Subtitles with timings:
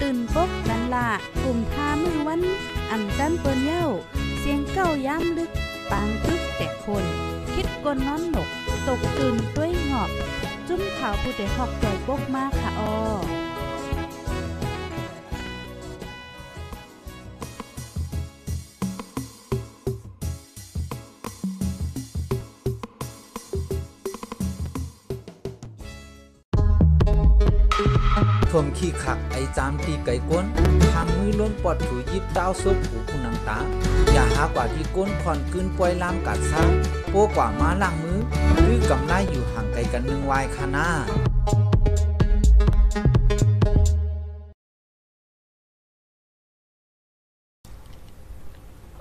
[0.00, 1.08] ตื่นปกกันละ
[1.42, 2.40] กลุ่มท่ามือวัน
[2.90, 3.86] อ่ำจันเปิ้นเย้า
[4.38, 5.50] เสียงเก้าย้ำลึก
[5.90, 7.04] ปางตึกแต่คน
[7.54, 8.48] คิดกนนอนหนก
[8.86, 10.10] ตกตื่นด้วยหงอบ
[10.68, 13.43] จุ้มขาวผู้ใดหอกใจปกมากค่ะออ
[28.54, 30.44] ทมขี้ขักไอจามตีไก่ก้น
[30.92, 33.58] ทางมือล้นปอดถูยิบเต้าซุปหูคุณนังตา
[34.12, 36.62] อย่าหากว่าที่ก้นคอนกึนปล่อยลามกัดซ่า
[37.10, 38.18] โปกว่ามาล่างมือ
[38.62, 40.88] หรือกำไลอยู่ห่างไกลกันหนึ่งวายคานา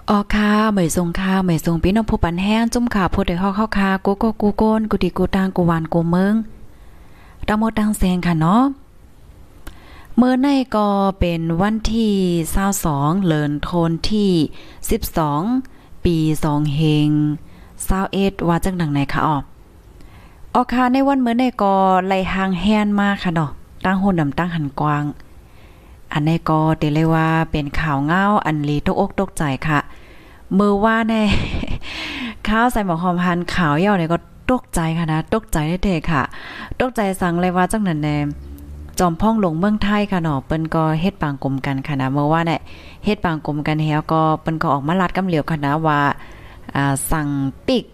[0.10, 6.34] ออค่ะเหมยทรงค่ะเหมยทรงพี่น้องผู้ปันแห้งจุ่มขาผู้ใดฮอกเข้าค่ะกูก็กูโกนกูดีกูตางกูหวานกูเมือง
[7.48, 8.64] ตะมดตังแซงค่ะเนาะ
[10.18, 10.88] เมื่อในก็
[11.20, 12.14] เป็นวันที่
[12.68, 14.32] 22เลินโทนที่
[15.38, 17.10] 12 ปี2เฮง
[17.80, 19.38] 21ว่าจังดังไหนคะอ๋อ
[20.54, 21.76] ออค่ะในวันเมื่อในก็
[22.08, 23.52] ไล่หางแฮนมากค่ะเนาะ
[23.86, 25.04] ตั้งหุ่นดำตั้งหันกวาง
[26.14, 29.80] อันนี้ก็เตเลยว่าเป็นข่าวเงาอันลีตกอกตกใจค่ะ
[30.58, 31.24] มือว่าแน่
[32.48, 34.18] ข้าวใส่หมอหอมพันข่าวเย่าเนี่ยก็
[34.52, 36.24] ตกใจค่ะนะ ตกใจได้เทค่ะ
[36.80, 38.18] ตกใจสั่งเลยว่าจังนั้นแน่
[39.00, 42.62] จอมพ่องลงเมืองไทยค่ะเนาะเปิ้นก็เฮ็ดปางกลมกันค่ะนะเมื่อว่าเนี่ย
[43.06, 46.00] เฮ็ดปางกลมกันแล้วก็เปิ้นก็ออกมาลัดกำเหลียวค่ะนะว่า
[46.76, 47.28] อ่าสั่ง
[47.68, 47.86] ปิก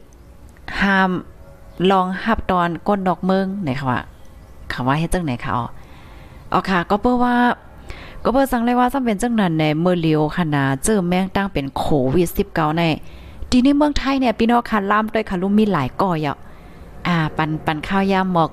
[0.81, 1.09] ห้าม
[1.91, 4.01] ลองหับตอนก้นดอกเมืองไหนค่ะว่า
[4.71, 5.65] คำว่าเฮ็ดจังไหนค่ะอ๋อ
[6.53, 7.35] อ๋อค่ะ ก็เปิ้ว่า
[8.23, 12.83] ก็เพิ่นสั่งเลยว่าจํเป็นจังนั้นในเมื่อเลียวค่ะนะเจอแม่งตั้งเป็นโควิด19ใน
[13.49, 16.37] ที่ในเมืองไทยเนี่ยพี่น้องค่ะล่ามด้วยค่ะลุมมีหลายก่ออะ
[17.07, 18.51] อ่าปันปันข้าวยามหมอก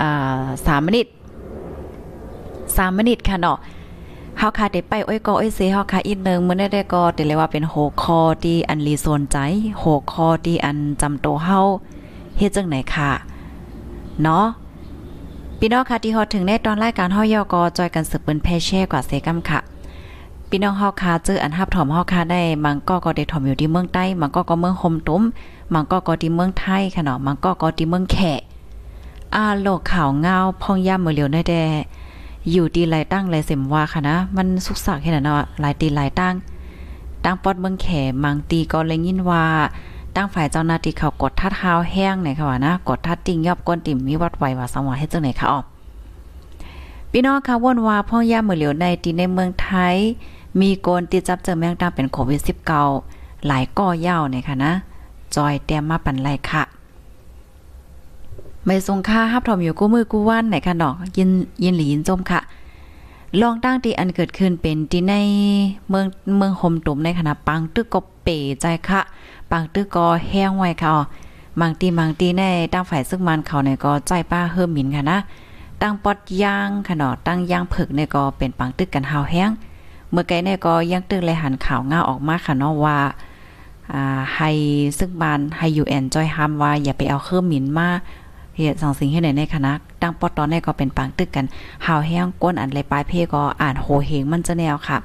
[0.00, 1.06] อ่า3มินิต
[2.76, 3.58] 3มินิตค่ะเนาะ
[4.38, 9.36] เฮาค่ะได้ไปอ้อยกออ้อยเสเฮาค่ะอีกนึงมื้อนี้ได้ก็ได้เลยว่าเป็นโหคอที่อันลีโซนใจ
[9.78, 11.58] โหคอที่อันจำโตเฮา
[12.38, 13.10] เฮ็ดจังไหนค่ะ
[14.22, 14.46] เนาะ
[15.58, 19.60] พี่น้องค่ะที่ฮอดถึงในตอนรายการเฮายอกอจอยกันสืบเปิ้นแพแช่กว่าเซกัมค่ะ
[20.48, 25.22] พี่น้องเฮาค่ะเจออันฮับถอมเฮาค่ะได้มังก็ก็ได้ถอมอยู่ที่เมืองใต้มังก็ก็เมืองโฮมตุ้ม
[25.74, 28.16] มังก็ก็ที่เมืองไทยค่ะเนาะมังก็ก็ที่เมืองแข
[29.34, 31.62] อาโลกข่าวเงาพองย่ำมือเหลียวได้แต่
[32.50, 36.34] อยู่ดีหลายตั้งหลายเสมว่าค่ะนะ มันสุกสักแค่นั้นเนาะหลายตีหลายตั้ง
[37.24, 37.86] ตั้งปอดเมืองแข
[38.24, 39.44] มังตีก็เลยยินว่า
[40.16, 45.60] ตั้งฝ่ายเจ้าหน้าที่เขากดทัดเท้าแห้งเนี่ยค่ะว่านะ กดทัดติ่งยอบก้นติ่มมีวัดไหวว่าสังวาให้เจังไหนค่ะอ๋อ
[47.10, 49.96] พี่น้องค่ะว่นว่าพ่อย่ามือเหลียวในที่ในเมืองไทย
[50.60, 52.40] มีโกนติดจับเจอแมงดาเป็นโควิด
[52.92, 54.72] 19 หลายก่อยาวเนี่ยค่ะนะ
[55.34, 56.62] จอยเตรียมมาปันไลค่ะ
[58.66, 61.30] ไม่ทรงค่าฮับถอมอยู่กู้มือกู้วันไหนค่ะเนาะยิน
[61.62, 62.40] ยินหลียินจมค่ะ
[63.40, 65.14] ลองตั้งที่อันเกิดขึ้นเป็นที่ใน
[65.88, 66.06] เมือง
[66.38, 69.00] เมืองโฮมตุ่มในคณะปังตึกก็เป๋ใจค่ะ
[69.50, 70.94] ปังตึกก็แห้งไว้ค่ะ
[71.60, 72.42] บางตีบางตีใน
[72.72, 75.18] ตั้งฝ่ายซึ่งมันเขาเนี่ยก็ใจป้าเฮิมหมินค่ะนะ
[75.82, 79.50] ตั้งปอดยางค่ะเนาะตั้งยางผึกเนี่ยก็เป็นปังตึกกันหาวแห้ง
[80.10, 82.98] เมื่อไกลเนี่ยก็ยังตึกเลยหันข่าวง่าออกมาค่ะเนาะว่า
[83.92, 84.50] อ่าให้
[84.98, 87.88] ซึ่งบานให้ยูแอนจอยฮัมว่าอย่าไปเอาเครื่องหมินมา
[88.56, 89.72] เฮ็ดสังสิ่งให้ไหนในคณะ
[90.02, 91.46] ตั้งปอตอนนี้ก็เป็นปังตึกกัน
[91.86, 94.98] หาวแห้งก้นอันเลยปลายเพก็อ่านโหเหงมันจะแนวค่ะ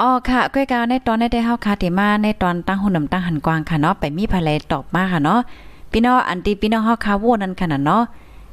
[0.00, 5.40] อ๋อค่ะก้อยกาวในตอนได้เฮาคาติมาในตอนตั้งหุ่นนำตั้งหันกวางค่ะเนาะไปมีภายตอบมาค่ะเนาะ
[5.92, 8.02] พี่น้องอันที่พี่น้องเฮาคาโวนั่นค่ะเนาะ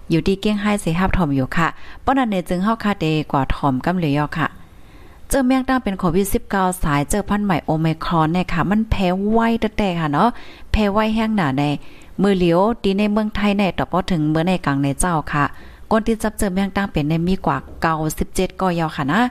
[0.10, 1.68] อยู่ที่เกี้ยงไฮ้เสฮับถอมอยู่ค่ะ
[2.06, 4.48] ป้อนันเนยจึงเฮาคาเดกว่าถอมกำเหลยอค่ะ
[5.30, 10.30] เจอแมงตั้งเป็นโควิด19สายเจอพันธุ์ใหม่โอไมครอนเนี่ยค่ะ มันแพ้ไวแต่ๆค่ะเนาะ
[10.72, 11.64] แพ้ไวแห้งหนาใน
[12.22, 15.46] มือเหลียวดีในเมืองไทยในต่อพอถึงเมื่อในกลางในเจ้าค่ะ
[15.92, 17.58] คนที่จับเจอแมงตั้งเป็นในมีกว่า
[18.08, 19.22] 97ก็ยาวค่ะนะ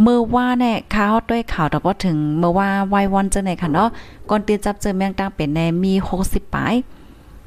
[0.00, 3.88] เมื่อว่าเนี่ยข่าวด้วยข่าวต่อพอถึงเมื่อว่าไววันเจอในค่ะเนาะ
[4.30, 5.92] ก่อนที่จับเจอแมงตั้งเป็นในมี
[6.22, 6.74] 60ปลาย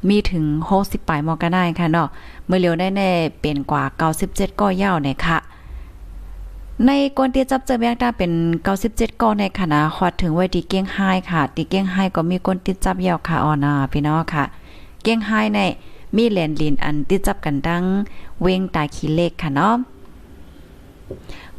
[0.10, 0.45] มีถึง
[0.78, 2.07] 60ปลายมอกันได้ค่ะเนาะ
[2.45, 3.10] เมื่อเร็วได้แน่
[3.42, 3.83] เป็นกว่า
[4.21, 5.38] 97ก็ยาวเนี่ยค่ะ
[6.86, 8.31] ในกวนที่จับเจอแมงดาเป็น
[8.75, 14.44] 97ก้อนในคณะฮอดถึงไว้ที่เก้งไห้ค่ะที่เก้งไห้ก็มีคนติดจับยาวค่ะออนาพี่น้องค่ะ
[15.06, 15.60] เก้งไห้ใน
[16.16, 17.84] มีแหลนลินอันติดจับกันดัง
[18.42, 19.75] เวงตาขี้เล็กค่ะเนาะ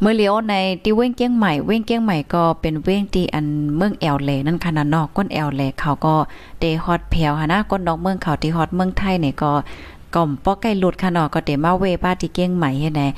[0.01, 3.47] เมื่อเลี้ยวในที่เว้งเกี้ยงใหม่เว้งเกี้ยงใหม่ก็เป็นเว้งที่อัน
[3.77, 6.15] เมืองแอลเลนั่นค่ะนะนอกก้นแอลเลเขาก็
[6.59, 9.53] เตฮอดแผวค่ะนะก้นดอกเมืองเขาที่ฮอดเมืองไทยเนี่ยก็
[10.15, 13.09] ก่อมป้อไก่หลุดค่ะเนาะก็เตมาเวบ้าที่เกี้ยงใหม่เฮ็ดแน่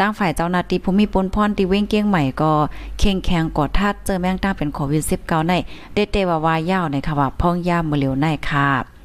[0.00, 2.50] ตั้งฝ่ายเจ้าหน้าที่ภูมิปนพรที่เว้งเกี้ยงใหม่ก็
[2.98, 5.52] เข่งแข็งกดทัดเจอแมงตั้งเป็นโควิด19ใน
[5.92, 8.95] เดเตว่าวายาวในค่ะว่าพ่องยามมื้อเลียวในค่ะ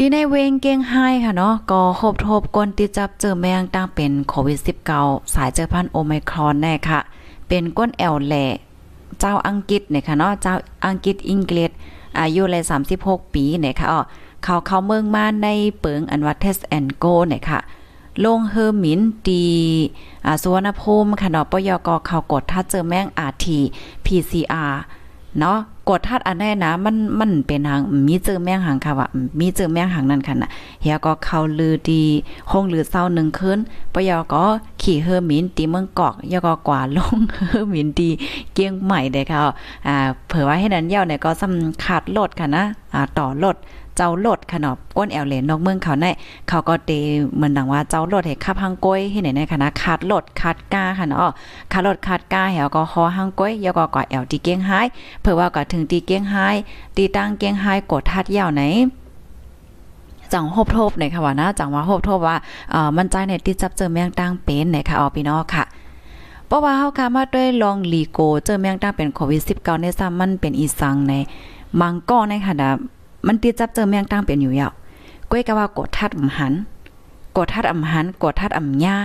[0.00, 4.58] ดีในเวงเก้งไห้ค่ะเนาะก็คบทบก้นติจับเจอแมงตั้งเป็นโควิด
[4.96, 7.00] 19 สายเจอพันโอไมครอนแน่ค่ะ
[7.48, 8.46] เป็นก้นแอลแหล่
[9.20, 10.54] เจ้าอังกฤษเนี่ยค่ะเนาะเจ้า
[10.86, 11.70] อังกฤษอังกฤษ
[12.20, 12.62] อายุเลย
[12.98, 14.00] 36 ปีเนี่ยค่ะอ๋อ
[14.44, 15.48] เขาเข้าเมืองมาใน
[15.80, 17.60] เปิงอันวัดเทสแอนโกเนี่ยค่ะ
[18.24, 19.46] ลงเฮอร์มินดี
[20.24, 23.58] อ่าสุวรรณภูมิค่ะเนาะปยกเขากดถ้าเจอแมงอาที
[24.04, 24.74] PCR
[25.40, 29.08] เนาะกดทัดอันแน่นะมันมันเป็นหางมีเจอแมงหางค่ะว่า
[29.40, 30.50] มีเจอแมงหางนั่นค่ะนะ
[30.82, 32.02] เฮียก็เข้าลือดี
[32.50, 33.58] ห้องลือเศร้าหนึ่งคืน
[33.94, 34.44] ปยอก็
[34.82, 37.18] ขี่เฮอร์มินตีเมืองกอกยก็กว่าลง
[37.48, 38.10] เฮอร์มินดี
[38.52, 39.40] เกียงใหม่เด้ค่ะ
[39.86, 39.96] อ่า
[40.26, 43.56] เผื่อว่าให้นั้นเย้าเนี่ยก็สำขาดลดค่ะนะอ่าต่อลด
[43.96, 46.06] เจ้าโลดขนอบก้นแอลเลนนอกเมืองเขาใน
[46.48, 46.90] เขาก็เต
[47.36, 51.32] เหมือนดังว่าเจ้าโลดให้ขับหางก้อยให้ไหนในคณะขาดโลดขาดก้าค่ะเนาะ
[51.72, 54.86] ขาดโลดขาดก้าแหวก็คอหางก้อยยก็ก่อแอลตีเก้งหาย
[55.20, 56.56] เผื่อว่าก็ถึงตีเก้งหาย
[56.96, 58.62] ตีตั้งเก้งหายกดทัดยาวไหน
[60.32, 62.36] จังโฮบทบเนี่ยค่ะว่านะจังว่าโฮบทบว่า
[62.72, 65.64] เอ่อมันใจในที่จับเจอแมงตั้งเป็นเนี่ยค่ะออพี่น้องค่ะ
[66.46, 71.12] เพราะว่าเฮาค่ะมาด้วยลองลีโก เจอแมงตั้งเป็นโควิด19ในซ้ำมันเป็นอีสังใน
[71.80, 72.54] มังก้อในค่ะ
[73.26, 74.72] มันติดจับเจอแมงตั้งเป็นอยู่ยาว
[75.30, 76.52] ก้อยก็ว่ากดทัดอำหัน
[77.36, 78.96] กดทัดอำหันกดทัดอำญา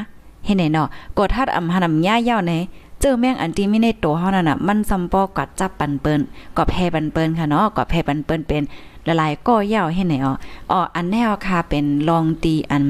[0.46, 0.88] เห็นไหนเนาะ
[1.18, 2.54] กดทัดอำหันอำญายาวไหน
[3.02, 6.22] เจอแมงอันที่มีในตัวเฮานั่นน่ะมันซำปอกัดจับปันเปิ้น
[6.58, 8.64] ก็แพ่ปันเปิ้นค่ะเนาะก็แพ่ปันเปิ้นเป็น
[9.08, 10.34] ละลายก็เยาให้ไหนอ๋อ
[10.72, 12.84] อ๋ออันแนวค่ะเป็นลองตีอัน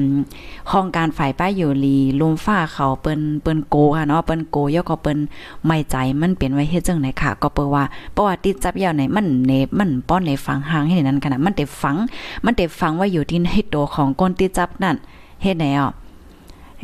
[0.70, 5.18] ห้องการฝ่ายป้ายอยู่ลีลุมฟ้าเขาเปิ้นเปิ้นโกค่ะเนาะเปิ้นโกยก็เปิ้น
[5.66, 11.96] ไม่ใจมันเป็นไว้เฮ็ดจังไหนค่ะ ก็เปิว่าเพราะว่าติดจับยาวไหนมันเนมันป้อนในฝังหางให้นั้นขนาดมันเด็ฝัง
[12.44, 14.96] มันเด็ฝังว่าอยู่ที่ในตัวของก้นติดจับนั่น
[15.42, 15.88] เฮ็ดไหนอ๋อ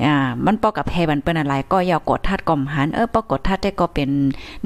[0.04, 0.14] อ่า
[0.46, 4.08] มันปอกับแพบันเปิ้นอะไรก็อย่ากดทัดกล่อมหันเออปอกดทัดได้ก็เป็น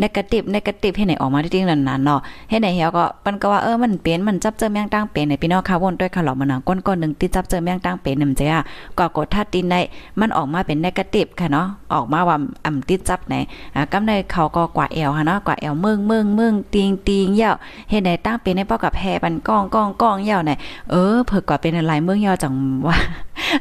[0.01, 2.21] นกาทีฟนกาทีฟให้ไหนออกมาที่นั่นน่ะเนาะ
[2.51, 8.61] ให้ไหนเฮียก็มันก็ว่าเออมันเป็นมันจับเจอแมงตั้งเป็นในพี่น้องค่ะวนด้วยค่ะหลอมันก้นก้อนนึงที่จับเจอแมงตั้งเป็นนำจ้ะ
[8.99, 9.81] ก็กดทัดตินได้
[10.21, 13.35] มันออกมาเป็นนกาทีฟค่ะเนาะออกมาว่าอ่ำติดจับไหน
[13.75, 17.55] อ่ากำในเขาก็กว่าแอวค่ะเนาะกว่าแอวเมืองเมืองเมืองติงติงยว
[17.91, 20.53] เฮ็ดไหนตั้งเป็นในปอกับแพบันก้องก้องก้องยาวไหน
[20.91, 22.55] เออเพิ่กว่าเป็นอะไรเมืองยวจัง
[22.87, 22.97] ว่า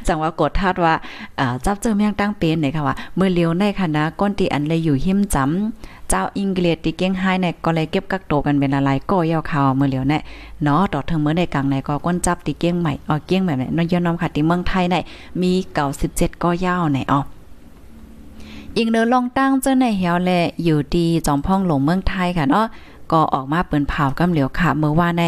[0.07, 0.93] จังว่ากดทัดว่า
[1.39, 10.21] อ่าจับเจอแมงตั้งเป็นเนี่ยค่ะว่าเมื่อเลียวในคณะก้นตีอันเลยอยู่หิมจำเจ้าอังกฤษที่เก่งไฮเนี่ยก็เลยเก็บกักโตกันเป็นอะไรก็ยาวข่าวเมื่อเลียวเนี่ย
[10.63, 15.03] เนาะต่อถึงเมื่อในกลางในก็ก้นจับตีเก่งใหม่อ๋อเก่งแบบเนี้นยอน้อมค่ะที่เมืองไทยเนี่ย
[15.41, 17.19] มีเก่า17ก็ยาวในอ๋อ
[18.77, 20.31] อีกเนอลองตั้งเจ้าในเหียวแล
[20.63, 22.65] อยู่ดีจอมพ่องหลงเมืองไทยค่ะเนาะ
[23.11, 25.23] ก็ออกมาเปิ้นเผากำเหลียวค่ะเมื่อว่าใน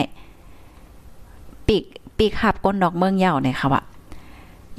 [1.68, 1.84] ปีก
[2.18, 3.82] ปีกขับก้นดอกเมืองยาวเนี่ยค่ะว่า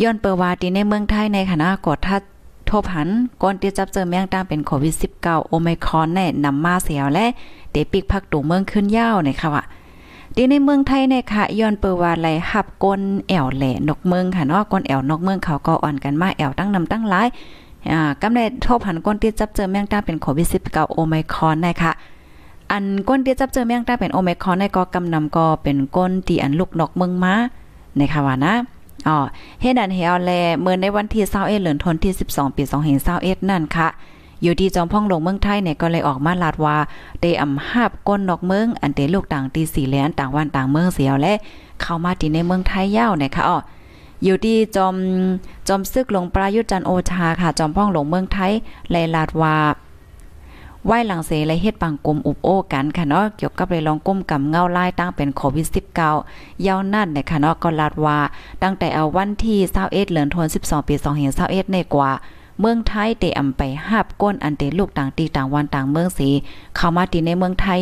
[0.02, 2.22] ย้อนเปว่าที่ในเมืองไทยในคณะกดทัด
[2.70, 3.08] ทบหัน
[3.42, 7.26] ก่อนที่จับเจอแมงตามเป็นโควิด 19 โอไมครอนแน่นำมาเสียวและ
[7.70, 9.64] เตปิกพักตูเมืองขึ้นยาวในค่ะว่า
[10.36, 17.28] ดีในเมืองไทยเนี่ยค่ะย้อนเปว่าไหลหับก้นแอวแหล่นกเมืองค่ะเนาะก้นแอวนกเมืองเขาก็อ่อนกันมาแอวตั้งนำตั้งหลาย
[17.92, 21.92] อ่ากำได้ทบหันก้นที่จับเจอแมงตาเป็นโควิด 19 โอไมครอนนะคะ
[22.72, 27.34] อันก้นที่จับเจอแมงตาเป็นโอไมครอนในก็กำนำก็เป็นก้นที่อันลูกนกเมืองมา
[27.96, 28.54] ในค่ะว่านะ
[29.08, 29.18] อ๋อ
[29.60, 32.62] เฮ็ดอันเฮาแลเมื่อในวันที่21เดือนธันวาคม12 ปี
[33.06, 33.88] 2521นั่นค่ะ
[34.42, 36.76] อยู่ที่จอมพ่องลงเมืองไทยเนี่ยก็เลยออกมาลาดว่า
[37.20, 41.34] ได้อำหาบก้นนอกเมืองอันเตลูกต่างตีสี่แลนต่างวันต่างเมืองเสียวและ
[41.80, 43.58] เข้ามาที่ในเมืองไทยยาวนะคะอ๋อ
[44.24, 44.96] อยู่ที่จอม
[45.68, 48.52] จอมซึกลงประยุทธ์จันโอชาค่ะ จอมพ่องหลงเมืองไทย
[48.90, 49.56] เลยลาดว่า
[50.86, 55.66] ไหว้หลังเสและเฮ็ดปังกลมอุบโอ้กันค่ะเนาะเกี่ยวกับเลยลองก้มกับเงาไลายตั้งเป็นโควิด
[56.16, 58.18] 19ยาวนั่นเนี่ยค่ะเนาะก็ลาดว่า
[58.62, 60.94] ตั้งแต่เอาวันที่21เดือนธันวาคม12 ปี
[61.34, 62.10] 2021ในกว่า
[62.60, 66.28] เมืองไทยเตอำไปหาบก้นอันเตลูกต่างตีต่างวันต่างเมืองสี
[66.76, 67.80] เข้ามาตีในเมืองไทย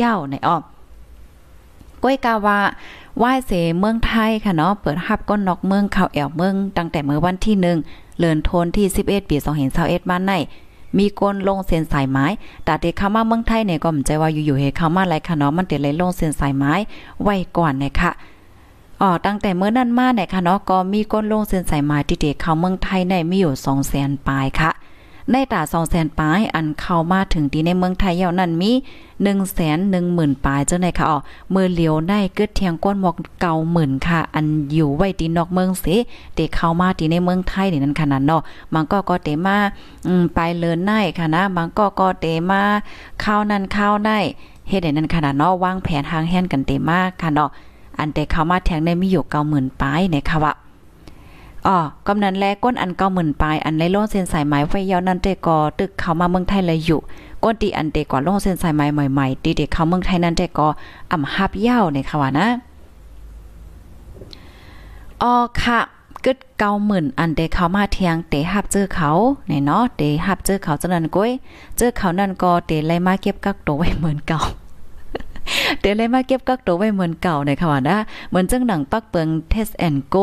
[0.00, 2.58] ยาวในอ้อก้อยกาว่า
[3.18, 7.62] ไหว้เสเมืองไทยค่ะเนาะเปิดหับก้นนอกเมืองเข้าแอวเมืองตั้งแต่เมื่อวันที่1
[8.20, 9.36] เดือนธันวาคมที่ 11 ปี
[9.72, 10.32] 2021บ้านใน
[10.98, 12.26] มีกนลงเส้นสายไม้
[12.64, 16.72] แต่เด็กเข้ามาเมืองไทยเนี่ยก็มใจว่าอยู่ๆเฮเข้ามาไรค่ะเนาะมันเดเลยลงเส้นสายไม้
[17.22, 18.10] ไว้ก่อนนะคะ
[19.00, 24.70] อ๋อตั้งแต่เมื่อนั้นมาเนี่ยค่ะเนาะก็มีก้นลงเส้นสายไม้ที่เด็กเข้าเมืองไทยในมีอยู่สองแสนปลายค่ะ
[25.32, 28.72] ในตา2แสนปลายอันเข้ามาถึงที่ในเมืองไทยเยานั้นมี
[29.12, 31.18] 1แสน1 0,000ปลายเจ้าในค่ะอ๋อ
[31.54, 35.84] มือเหลียวได้เกิดเทียงก้นหมอกเก่าหมื่นค่ะ อันอยู่ไว้ที่นอกเมืองเส
[36.34, 38.42] เตเข้ามาที่ในเมืองไทยนี่นั่นขนาดเนาะ
[38.74, 39.56] มันก็ก็เตมา
[40.06, 42.60] อืมไปเลินได้ค่ะนะมันก็ก็เตมา
[43.20, 44.18] เข้านั้นเข้าได้
[44.68, 47.50] เฮ็ดให้นั้นขนาดเนาะวางแผนทางแห่นกันเตมาค่ะเนาะ
[47.98, 50.52] อันแต่เข้ามาแทงได้มีอยู่90,000ปลายในค่ะว่า
[51.66, 57.00] อ๋อกำนันแลก้นอันเก้าหมื่นปลายอันในโลงเส้นสายไหมไฟยาวนันเตกอตึกเขามาเมืองไทยเลยอยู่
[57.42, 60.68] ก้นตีอันเตกว่าโลงเส้นสายไหมใหม่ๆตีเด็กเขาเมืองไทยนันเตกอ
[61.12, 62.46] อ่ำฮับยาวในค่ะว่านะ
[65.22, 65.78] อ๋อค่ะ
[66.24, 69.10] กึดเก้าหมื่นอันเตเขามาเทียงเตฮับเจอเขา
[69.48, 71.30] ในเนาะเตฮับเจอเขาจังนั้นก้อย
[71.76, 74.40] เจอเขานั่นก็เตไล่มาเก็บกักตัวไว้เหมือนเก่า
[75.80, 77.96] เตเลยมาเก็บกักตัวไว้เหมือนเก่าในค่ะว่านะ
[78.28, 80.16] เหมือนจังหนังปักเปิงเทสแอนโก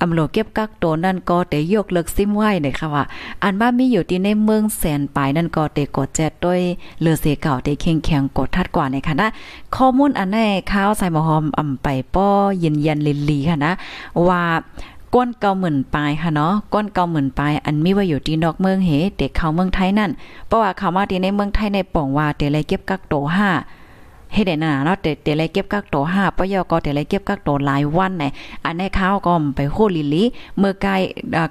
[0.00, 3.04] อำโลเก็บกักโตนั่นก็เตยกเลิกซิมไหวเนี่ยค่ะว่า
[3.42, 6.60] อันว่ามีอยู่ที่ในเมืองแสนปลายนั่นก็เตกดแจดด้วย
[7.00, 9.28] เลือเสเก่าเตเข่งแข็งกดทัดกว่าในค่ะนะ
[9.76, 12.28] ข้อมูลอันแน่ข้าวใส่หมอหอมอำไปป้อ
[12.58, 13.72] เย็นยันลิลีค่ะนะ
[14.28, 14.42] ว่า
[15.14, 20.10] ก้นเก่าหมื่นปลายค่ะเนาะก้นเก่าหมื่นปลายอันมีว่าอยู่ที่นอกเมืองเฮเด็กเข้าเมืองไทยนั่น
[20.46, 23.50] เพราะว่าเขามาที่ในเมืองไทยในป่องว่าเตเลยเก็บกักโตห้า
[24.32, 28.24] เฮ็ดได้น่ะเนาะเตเตเลเก็บกักโต5ปยอก็เตเลยเก็บกักโตหลายวันไหน
[28.64, 30.24] อันในข้าวก็ไปโคลิลิ
[30.58, 30.90] เมื่อไกล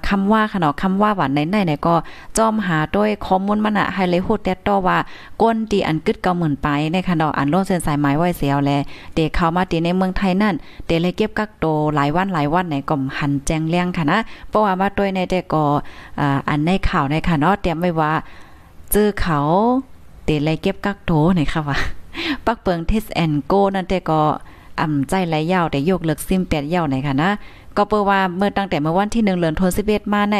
[0.08, 1.94] คำว่าค่ะเนาะคำว่าหวานในไหนก็
[2.38, 4.98] จอมหาด้วยข้อมูลมันน่ะให้เลยโหดแต่ต่อว่า
[5.42, 8.70] ก้นที่อันกึดก็หมื่นไปในค่ะเนาะอันโลเส้นสายไม้ไว้เสียวแล
[9.14, 10.54] เตเข้ามาตีในเมืองไทยนั่น
[10.86, 14.18] เตเลยเก็บกักโตหลายวันหลายวันไหนก็หันแจงเลี้ยงค่ะนะ
[14.48, 15.64] เพราะว่ามาด้วยในแต่ก็
[16.20, 18.12] อ่าอันในข่าวในค่ะเนาะเตรียมไว้ว่า
[18.92, 19.38] เจอเขา
[20.24, 21.78] เตเลยเก็บกักโตในค่ะว่า
[22.46, 24.20] ปักเปิงเทสแอนโกนั่นแต่ก็
[24.80, 27.30] อ่ำใจไหลยาวแต่โยกเลิกซิมแปดยาวไหนค่ะนะ
[27.76, 30.36] ก็เปิว่าเมื่อตั้งแต่เมื่อวันที่1เดือนธันวาคมมาใน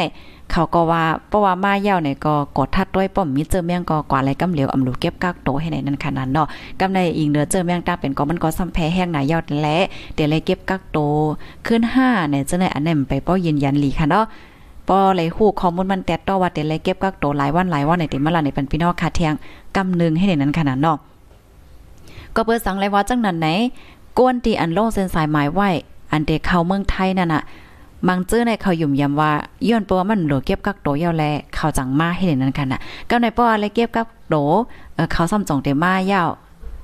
[0.51, 6.47] เขาก็ว่าเพราะว่ามายาวเนี่ยก็กดทัดด้วยป้อมมีเจอเมียงก็กว่าอะไรกำเหลียวอำลูเก็บกักโตให้ในนั้นขนาดเนาะ
[6.79, 9.77] กำในอิงเดือเจอเมียงตาเป็นก็มันก็ซ้ำแพ้แห้งหนายาวและ
[10.15, 10.99] เดี๋ยวเลยเก็บกักโต
[11.67, 14.25] ขึ้น5เนี่ยจะได้อันนั้นไปป้อยืนยันหลีค่ะเนาะ
[14.87, 19.33] ปอเลยฮู้ข้อมูลมันแตดต่อว่าเดี๋ยวเลยเก็บกักโตหลายวันหลายวันในติมาลาในปันพี่น้องค่ะเทียง
[19.75, 20.97] กำนึงให้ในนั้นขนาดเนาะ
[22.39, 23.47] ก็เปิดสังเลยว่าจังนั้นไหน
[24.17, 25.69] ก้นตีอันโลงเส้นสายหมายไว้
[26.11, 27.41] อันเด็กเข้าเมืองไทยนั่นน่ะ
[28.07, 29.31] มังเจอในเขายุ่มยำว่า
[29.67, 31.23] ย้อนปัวมันหลือเก็บกักโตยาวแล
[31.55, 32.79] เขาจังมาให้เห็นนั่นค่ะน่ะ
[33.09, 34.35] ก็ในปัวอะไรเก็บกักโต
[35.11, 36.29] เขาซ้ำจองเตมายาว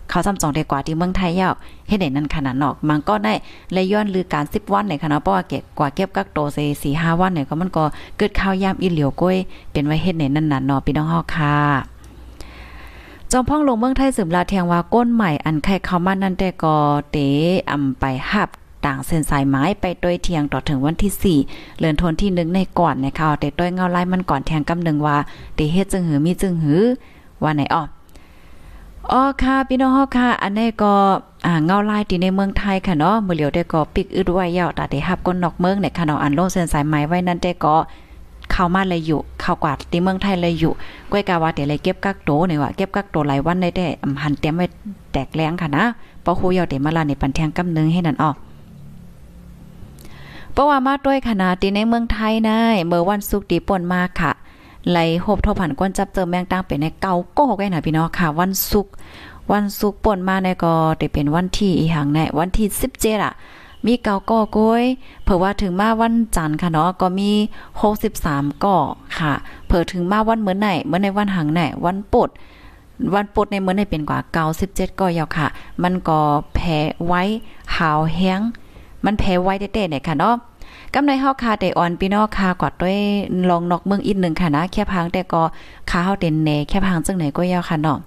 [0.09, 1.53] เขาซ้ำจองเดกว่าที่เมืองไทยยาว
[1.87, 3.33] เฮ็ดได้นั่นขนาดนอก มันก็ได้
[3.73, 6.57] เลยย้อนลือการ10วันในคณะเพราะว่าเก็บกว่าเก็บกักโตเซ
[6.91, 7.83] 4-5วันเนี่ยก็มันก็
[8.17, 9.37] เกิดข้าวยามอีเหลียวก้อย
[9.71, 11.55] เป็นไว้เฮ็ดในนั่นน่ะนาะพี่น้องเฮาค่ะ
[13.31, 16.75] จอมพ่องลงเมืองไทยสืบลาเทียงว่าก้นใหม่อันไข่เข้ามานั่นแต่ก็
[17.11, 17.17] เต
[17.71, 18.49] อำไปหับ
[18.85, 25.17] ต่างเส้นสายไม้ไปโดยเทียงต่อถึงวันที่ 4เลือนทนที่1ในก่อนนะคะแต่ต้อยเงาไล่มันก่อนแทงกำนึงว่า
[25.55, 26.81] เตเฮ็ดจึงหือมีจึงหือ
[27.43, 27.83] ว่าไหนอ้อ
[29.11, 30.93] อ๋อค่ะพี่น้องฮาค่ะ อันนี้ก็
[31.45, 37.75] อ่าเงาลายที่ในเมืองไทยค่ะเนาะมื้อเหลียวได้ก็ปิกอึดไว้ยาวตาได้รับก้นนอกเมืองในค่ะเนาะอันโลเส้นสายไม้ไว้นั่นแต่ก็
[38.51, 40.73] เข้ามาเลยอยู่เข้ากวาดที่เมืองไทยเลยอยู่
[41.11, 43.87] ก้อยกาว่าเดี๋ยวเลยเก็บกักโตเนี่ยว่าเก็บกักโตหลายวันได้ได้
[44.23, 44.65] หันเตรียมไว้
[45.13, 45.85] แตกแรงค่ะนะ
[46.23, 48.35] ปอคูยาวเดี๋ยวมาลาในปันแทงกำนึงให้นั่นออก
[50.53, 54.31] เพราะว่ามาด้วยขนาดที่ในเมืองไทยนะเมื่อวันศุกร์ดีป่นมาค่ะ
[54.89, 58.93] ไหลหบทบผันก้นจับเจอแมงตั้งเป็นในเกาโก้กันนะพี่น้องค่ะ วันศุกร์
[59.51, 63.33] วันศุกร์ป่นมาในก็ได้เป็นวันที่อีหังในวันที่17อะ
[63.85, 64.83] มีเกาก่อก้อย
[65.23, 67.31] เผื่อว่าถึงมาวันจันทร์ค่ะเนาะก็มี
[67.97, 68.77] 63ก่อ
[69.19, 69.33] ค่ะ
[69.65, 72.29] เผื่อถึงมาวันเหมือนไหนเมื่อในวันหังไหนวันปด
[73.15, 74.19] วันปดในเมื่อในเป็นกว่า
[74.57, 75.47] 97ก่อยาวค่ะ
[75.83, 76.19] มันก็
[76.55, 77.21] แพ้ไว้
[77.75, 78.39] หาวแห้ง
[79.05, 80.35] มันแพ้ไว้เต้ๆเนี่ยค่ะเนาะ
[80.93, 82.99] กำในเฮาคาแต่อ่อนพี่น้องคากอดด้วย
[83.49, 85.41] ลองนอกเมืองอีกนึงค่ะนะแค่พังแต่ก็
[85.89, 87.99] คาเฮาเต็นแหน่แค่พังจังไหนก็ยาวค่ะเนาะ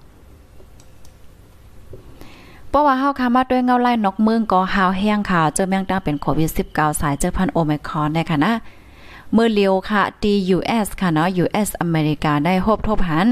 [2.69, 8.53] เพราะว่าเฮาคามาด้วยเงาไล่นกเมืองก็หาวแห้งค่ะเจอแมงดาเป็นโควิด19สายเจอพันโอไมครอนได้ค่ะนะ
[9.33, 13.27] เมื่อเลียวค่ะดี US ค่ะเนาะ US อเมริกาได้พบทบหัน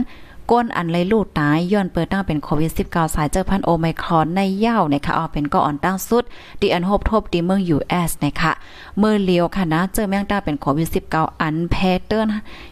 [0.52, 6.24] ก้นอันไรลูดตายย้อนเปิดตั้งเป็นโควิด 19 สายเจอพันโอไมครอนในเย่านะคะออเป็นก็อ่อนตั้งสุด
[6.62, 8.52] ดีอันพบทบดีเมือง US นะคะ
[9.00, 11.76] เมื่อเลียวค่ะนะเจอแมงดาเป็นโควิด 19 อันแพ
[12.06, 12.28] เติร์น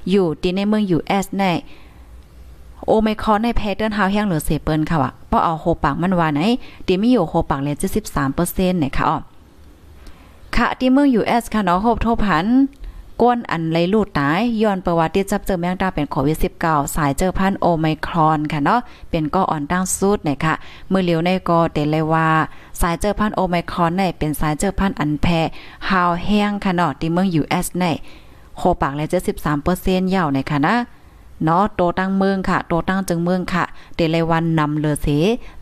[0.10, 1.44] อยู่ดีในเมือง US ใน
[2.88, 6.42] โอไมคอนในแพเทิร์นฮาแห้งหรือเสเปิลค่ะว่ะเพราะเอาโฮปากมันว่าไหน
[6.88, 7.76] ตีมีอยู่โฮปากเลย
[8.30, 9.18] 73%นะคะอ๋อ
[10.56, 12.46] ค่ะที่เมือง US ค่ะเนาะโฮบทบผัน
[13.22, 20.54] ก้นอันไรลูดตายย้อนประวัติจับเจอแมงดาเป็นโควิด19สายเจอพันโอไมครอนค่ะเนาะเป็นก็อ่อนตั้งสุดนะคะ
[20.92, 22.28] มือเหลียวในก็เตเลยว่า
[22.82, 25.28] สายเจอพันโอไมครอนในเป็นสายเจอพันอันแพ
[25.90, 27.86] ฮาวแห้งค่ะเนาะที่เมือง US ใน
[28.58, 29.08] โคปากเลย
[29.62, 30.76] 73%ยาวในค่ะนะ
[31.44, 33.64] เนาะโตตั้งเมืองค่ะ โตตั้งจึงเมืองค่ะ
[33.96, 35.08] เดลวันนำเลอเส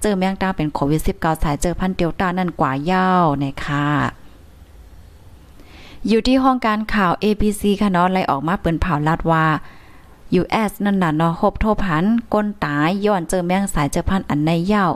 [0.01, 3.87] เจอแมงตาเป็นโควิด 19 สายเจอพันเดลต้านั่นกว่ายาวนะคะ
[6.07, 9.45] อยู่ที่ห้องการข่าว ABC ค่ะเนาะไล่ออกมาเปิ้นเผาลัดว่า
[10.41, 12.03] US นั่นน่ะเนาะฮบโทพัน
[12.33, 14.91] ก้นตายย้อนเจอแมงสายเจอพันอันในยาว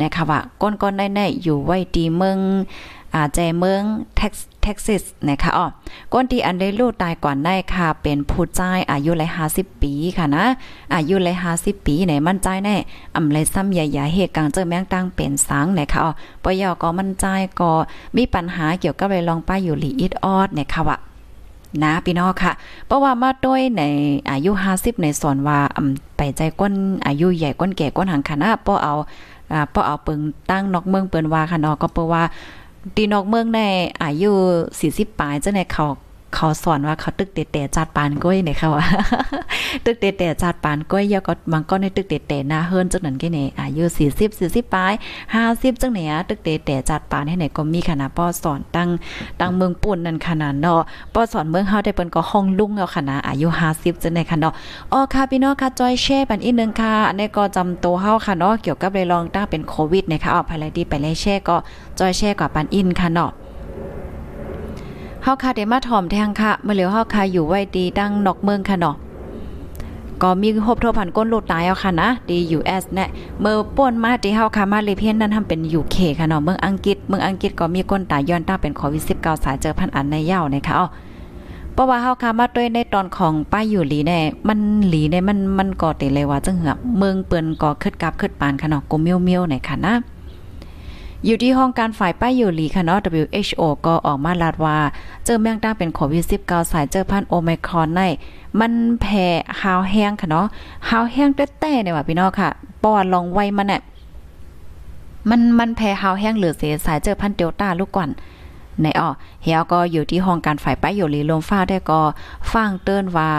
[0.00, 2.38] นะคะว่าก้นๆได้ๆอยู่ไว้ดีเมือง
[3.14, 3.82] อ่าใจเมือง
[4.16, 4.46] เท็กซั
[5.00, 5.66] สนะคะอ๋อ
[6.12, 10.44] ก้นที่อันได้ลูกตายก่อนได้ค่ะ เป็นผู้ใจอายุเลย50 ปีค่ะนะ
[10.94, 12.76] อายุเลย50 ปีไหนมั่นใจแน่
[13.16, 16.12] อำเลยซ้ำใหญ่ๆเหตุการณ์เจอแมงตั้งเป็นสังนะคะอ๋อ
[16.44, 17.26] ปยอก็มั่นใจ
[17.60, 17.70] ก็
[18.16, 20.98] มีปัญหาเกี่ยวกับเลยลองป้าอยู่หลีอิดออดเนี่ยค่ะว่า
[21.82, 22.52] นะพี่น้องค่ะ
[22.86, 23.82] เพราะว่ามาด้วยใน
[24.30, 26.72] อายุ 50 ในส่วนว่าอำไปใจก้น
[27.06, 28.94] อายุใหญ่ก้นแก่ก้นหังคณะป้อเอา
[29.52, 30.20] อ่าป้อเอาเปิง
[30.50, 32.22] ตั้งนอกเมืองเปิ้นว่าค่ะเนาะก็เปิ้ว่า
[32.94, 33.60] ตีนอกเมืองใน
[34.02, 34.32] อายุ
[34.74, 35.86] 40ปลายจังได๋เขา
[36.36, 38.84] เขาสอนว่าเขาตึกเตะจัดปานก้อยเนี่ยค่ะว่า
[39.84, 44.92] ตึกเตะจัดปานก้อยเยาก็บางก็ในตึกเตะหน้าเฮิรนจังนั้นแค่นี่ยอายุ40 40ปลาย
[45.36, 48.88] 50จังเนี่ยตึกเตะจัดปานให้ไหนก็มีคณะป้อสอนตั้ง
[49.40, 50.80] ตั้งเมืองปุ่นนั่นขนาดเนาะ
[51.14, 54.52] ป้อสอนเมืองเฮาได้เปิ้นก็ห้องลุงแล้วค่ะอายุ50จังได๋ค่ะเนาะ
[54.92, 61.56] อ๋อค่ะพี่น้องค่ะจอยแชร์ปันอีกนึงค่ะอันนี้ก็จำโตเฮาค่ะเนาะเกี่ยวกับเลยลองตั้งเป็นโควิดนะคะออกภายไลดีไปเลยแชร์ก็
[61.98, 63.32] จอยแชร์กับปันอินค่ะเนาะ
[65.26, 68.96] เฮาค่ะได้มาถ่อมแทงค่ะเมื่อเหลียวเฮาค่ะอยู่ไว้ดีดังนอกเมืองค่ะเนาะ
[70.22, 73.08] ก็มีพบโทรพันก้นโลดตายเอาค่ะนะดี US เนี่ย
[73.40, 80.86] เมื่อป่นมาที่เฮาค่ะมาเลเพียนนั้นทำเป็น UK ค่ะเนาะเมืองอังกฤษเมืองอังกฤษก็มีก้นตายย้อนตาเป็นโควิด19สายเจอพันอันในยาวนะคะอ๋อ
[81.72, 84.18] เพราะว่าเฮาค่ะมาด้วยในตอนของป้ายอยู่หลีแน่
[84.48, 89.94] มันหลีเนี่ยมันมันก็เตเลยว่าจังเหือเมืองเปิ้นก็คึดกับคึดปานค่ะเนาะก็เมียวๆในค่ะนะ
[91.24, 94.76] อยู่ที่ห้องการฝ่ายป้ายอยู่หลีค่ะเนาะ WHO ก็ออกมาลาดว่า
[95.24, 98.00] เจอแมงดาเป็นโควิด19สายเจอพันโอไมครอนใน
[98.60, 99.26] มันแผ่
[99.62, 100.46] หาวแห้งค่ะเนาะ
[100.88, 102.48] หาวแห้งแต้ๆเนี่ยว่าพี่น้องค่ะ
[102.84, 103.82] ปอดลองไว้มันน่ะ
[105.30, 108.08] มันมันแผ่หาวแห้งเหลือเสียสายเจอพันเดลต้าลูกก่อน
[108.82, 109.08] ในอ้อ
[109.42, 112.00] เฮียก็อยู่ที่ห้องการฝ่ายป้ายอยู่หลีลมฟ้าได้ก็
[112.52, 113.30] ฟังเตือนว่า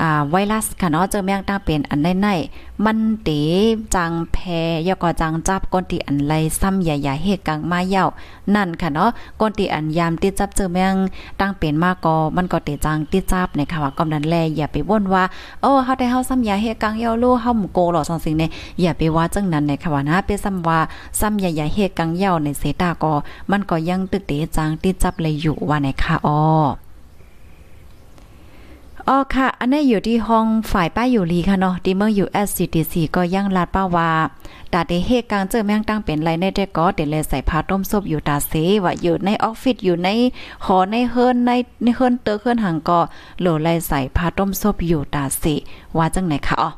[0.00, 3.28] อ่าไวรัสค่ะเนาะเจอแมงดาเป็นอันในๆมันเต
[3.94, 4.38] จังแพ
[4.86, 8.04] ยก็จังจับก้นติอันไรซ้ำใหญ่ๆเฮกกังมาเย่า
[8.54, 10.94] นั่นค่ะเนาะก้นติอันยามติดจับเจอแมง
[11.40, 15.24] ตั้งเป็นมาก็มันก็เตจังติดจับในค่ะว่ากำนันแลอย่าไปว่นว่า
[15.62, 20.78] โอ้เฮาได้เฮาซ้ำใหญ่เฮกกังเย่าลู่เฮาหมโกหรอสังสิ่งเนี่ยอย่าไปว่าจังนั้นในค่ะว่านะไปซ้ำว่า
[21.20, 23.12] ซ้ำใหญ่ๆเฮกกังเย่าในเสตาก็
[23.50, 26.40] มันก็ยังตึกเตจังติดจับเลยอยู่ว่าในค่ะอ้อ
[29.08, 34.10] อ๋อค่ะ อันนี้อยู่ที่ห้องฝ่ายป้ายอยู่ลีค่ะเนาะที่เมือง USCTC ก็ยังลาดป้าว่า
[34.72, 38.52] ตาเตเฮกลางเจอแม่งตั้งเป็นไรในแต่ก็เดเลยใส่ผ้าต้มซุปอยู่ตาเส
[38.84, 40.08] ว่าอยู่ในออฟฟิศอยู่ใน
[40.64, 41.50] หอในเฮิรนใน
[41.82, 43.00] ในเฮิรนเตอเฮิรนหังก็
[43.40, 45.44] โหลไลใส่ผ้าต้มซุปอยู่ตาเส
[45.96, 46.70] ว่าจังไหนคะอ๋อ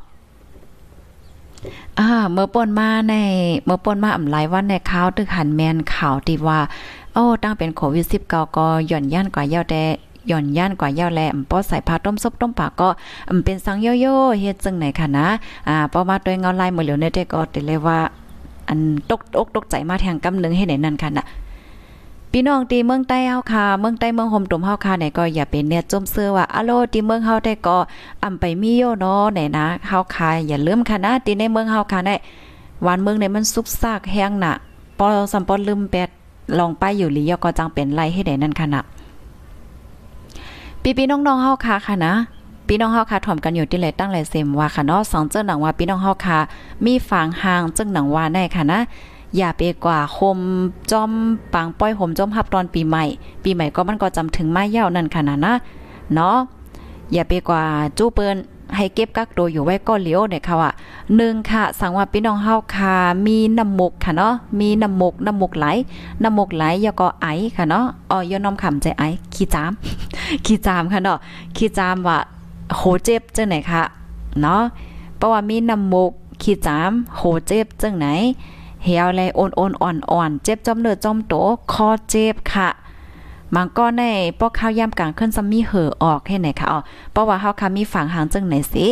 [1.98, 3.14] อ่าเมื่อป่นมาใน
[3.66, 6.60] เมื่อป่นมาอำไลวันในข่าวตึกหันแมนข่าวที่ว่า
[7.14, 9.84] โอ้ตั้งเป็นโควิด19ก็หย่อนย่านกว่าเยาแต่
[10.28, 12.88] หย่อนย่านกว่าเยาแลอำป้อใส่ผ้าต้มซุปต้มปากก็
[13.44, 15.26] เป็นสังโยโย่เฮ็ดจังไหนค่ะนะ
[15.68, 17.98] อ่าป้อมาด้วยเงาลายมือเหลียวในแต่ก็ติเลยว่า
[18.68, 21.26] อันตกอกตกใจมาแทงกำนึงให้ไหนนั่นค่ะน่ะ
[22.32, 27.76] พี่น้องตีเมืองใต้เฮาค่ะเมืองใต้เมืองห่มตุ่มเฮาค่ะเนี่ยก็อย่าเป็นเนี่ยจมเสื้อว่าอะโลตีเมืองเฮาได้ก็
[28.24, 32.14] อำไปมีโยเนาะไหนนะเฮาค่ะอย่าลืมค่ะนะตีในเมืองเฮาค่ะได้
[32.86, 34.52] วันเมืองเนี่ยมันสุกซากแห้งน่ะ
[34.98, 36.08] ปอสัมปอลืมแปด
[36.58, 38.82] ลองไปอยู่ลียก็จังเป็นไรให้ได้นั่นค่ะน่ะ
[40.98, 42.14] พี่ๆน้องๆเฮาค่ะค่ะนะ
[42.68, 46.38] พี่น้องเฮาค่ะถ่อมกันอยู่ที่เลยตั้งหลายเซมว่าค่ะเนาะสองเจ้าหนังว่าพี่น้องเฮาค่ะ
[46.84, 48.80] มีฝางหางจึงหนังว่าแน่ค่ะนะ
[49.36, 50.38] อย่าไปกว่าคม
[50.90, 51.10] จอม
[51.54, 53.04] ปางป้อยหมจอมฮับตอนปีใหม่
[53.42, 55.54] ปีใหม่ก็มันก็จำถึงมายานั่นค่ะนะนะ
[56.14, 56.36] เนาะ
[57.12, 57.62] อย่าไปกว่า
[57.98, 58.36] จู้เปิ้น
[58.76, 60.70] ให้เก็บกักตัวอยู่ไว้ก็เหลียวเนี่ยค่ะว่า
[61.16, 62.94] หนึ่งค่ะ สังว่าพี่น้องเฮาค่ะ
[63.26, 65.66] มีน้ำมูกค่ะเนาะมีน้ำมูกน้ำมูกไหล
[66.22, 69.02] น้ำมูกไหลแล้วก็ไอค่ะเนาะอ๋อยอน้อมขำใจไอ
[69.34, 69.72] ขี้จาม
[70.46, 71.18] ขี้จามค่ะเนาะ
[71.56, 72.18] ขี้จามว่า
[72.76, 73.82] โหเจ็บจังไหนคะ
[74.40, 74.62] เนาะ
[75.16, 76.12] เพราะว่ามีน้ำมูก
[76.42, 78.06] ขี้จามโหเจ็บจังไหน
[78.84, 81.34] เหี่ยวแลโอนโอนอ่อนอ่อนเจ็บจอมเลือดจอมโต
[81.72, 82.68] คอเจ็บค่ะ
[83.54, 84.02] บางก็ใน
[84.40, 86.80] ปอกข้าวยามกลางขึ้นซัมมีเหอออกให้ไหนคะอ๋อ
[87.12, 88.86] เพราะว่าเฮาค่ะมีฝังหางจังไหนสิ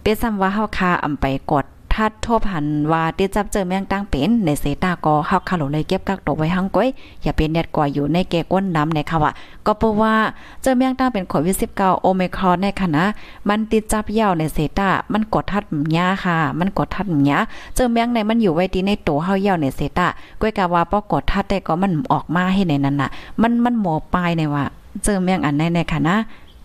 [0.00, 6.88] เปซ้ำว่าเฮาค่ะอำไปกด ทัดทั่วพันว่าติดจับเจอแมงตั้งเป็นในเสตาก็เฮาค่ะโลเลยเก็บกักตกไว้หังก้อย
[7.22, 9.32] อย่าเป็นเน็ดกว่าอยู่ในแก่ก้นน้ำในค่ะว่า
[9.66, 10.14] ก็เพราะว่า
[10.62, 13.04] เจอแมงตั้งเป็นโควิด19โอไมครอนในค่ะนะ
[13.48, 17.38] มันติดจับยาวในเซตามันกดทัดหญ้าค่ะ มันกดทัดหญ้า
[17.74, 20.06] เจอแมงในมันอยู่ไว้ที่ในตัวเฮายาวในเซตา
[20.40, 23.10] ก้อยกะว่าปอกดทัดแต่ก็มันออกมาให้ในนั้นน่ะ
[23.42, 24.64] มันมันหมอปลายในว่า
[25.04, 26.16] เจอแมงอันในในค่ะนะ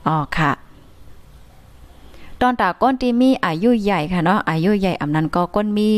[0.08, 0.52] อ๋อค่ะ
[2.46, 5.90] อนตาก้นที่มีอายุใหญ่ค่ะเนาะอายุใหญ่อำนั้นก็ก้นมี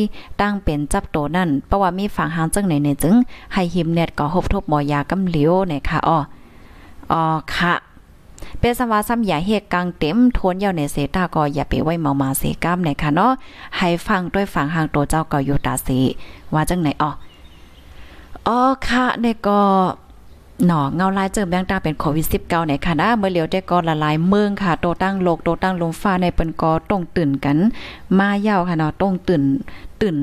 [0.41, 3.15] ตั้งเป็นจับโตนั่นเพราะว่ามีฝังหางจังไหนเนี่ยจึง
[3.53, 6.17] ให้หิมเน็ตก็ฮบทบหมอยากำเหลียวเนี่ยค่ะอ้อ
[7.11, 7.21] อ๋อ
[7.53, 7.73] ค่ะ
[8.59, 13.31] เป็นสวาซ้ำอย่าเฮกกลางเต็มทวนยาวในเสตาก็อย่าไปไว้เมามาเสกามในค่ะเนาะ
[13.77, 15.99] ให้ฟังด้วยฝังหางตัวเจ้าก็อยู่ตาสี
[16.53, 17.11] ว่าจังไหนอ๋อ
[18.47, 19.59] อ๋อค่ะเนก็
[20.65, 27.57] หนอเงาลายเจิมแบงตาเป็นโควิด19ในค่ะนะเมื่อเหลียวได้ก็ละลายเมืองค่ะ โตตั้งโลกโตตั้งลมฟ้าในเปิ้นก็ต้องตื่นกัน
[28.17, 29.43] มาเยาค่ะเนาะต้องตื่น
[30.01, 30.15] ตื่น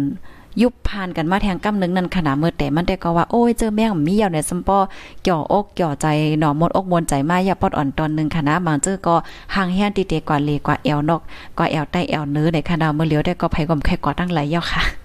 [0.63, 4.79] ยุบผ่านกันมาแทงกำนึงนั่นขนาดเมื่อแต่มันได้ก็ว่าโอ้ยเจอแม่งมีเยาวในซัมปอ
[5.23, 6.07] เกี่ยวอกเกี่ยวใจ
[6.41, 9.15] หนอมดอกมวนใจมาอย่าปอดอ่อนตอนนึงคณะบางเจอก็
[9.55, 11.21] ห่างแห้งตีเตกว่าเลกว่าแอวนก
[11.59, 15.04] กว่าแอวใต้แอวเนื้อในคณะเมื่อเลียวได้ก็ไผก่อมแค่กว่าตั้งหลายเยาค่ะ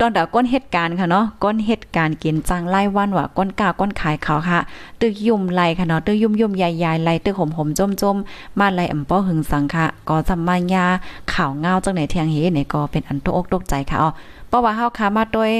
[0.00, 4.60] ตอนดาก้นเหตุการณ์ค่ะเนาะก้นเหตุการณ์กินจังไล่วันว่าก้นกาก้นขายเขาค่ะ
[5.00, 8.16] ตึกยุ่มไล่ค่ะเนาะตึกยุ่มยุ่มใหญ่ๆไล่ตึกหมๆจมๆม
[8.58, 10.84] มาไล่ำป้อหึงสังค่ะก็สมายา
[11.32, 14.10] ข่าวเงาจังไหนเทียงเฮเนี่ยก็เป็นอันตกอกตกใจค่ะอ๋อ
[14.48, 15.52] เพราะว่าเฮาค่ะมาโดย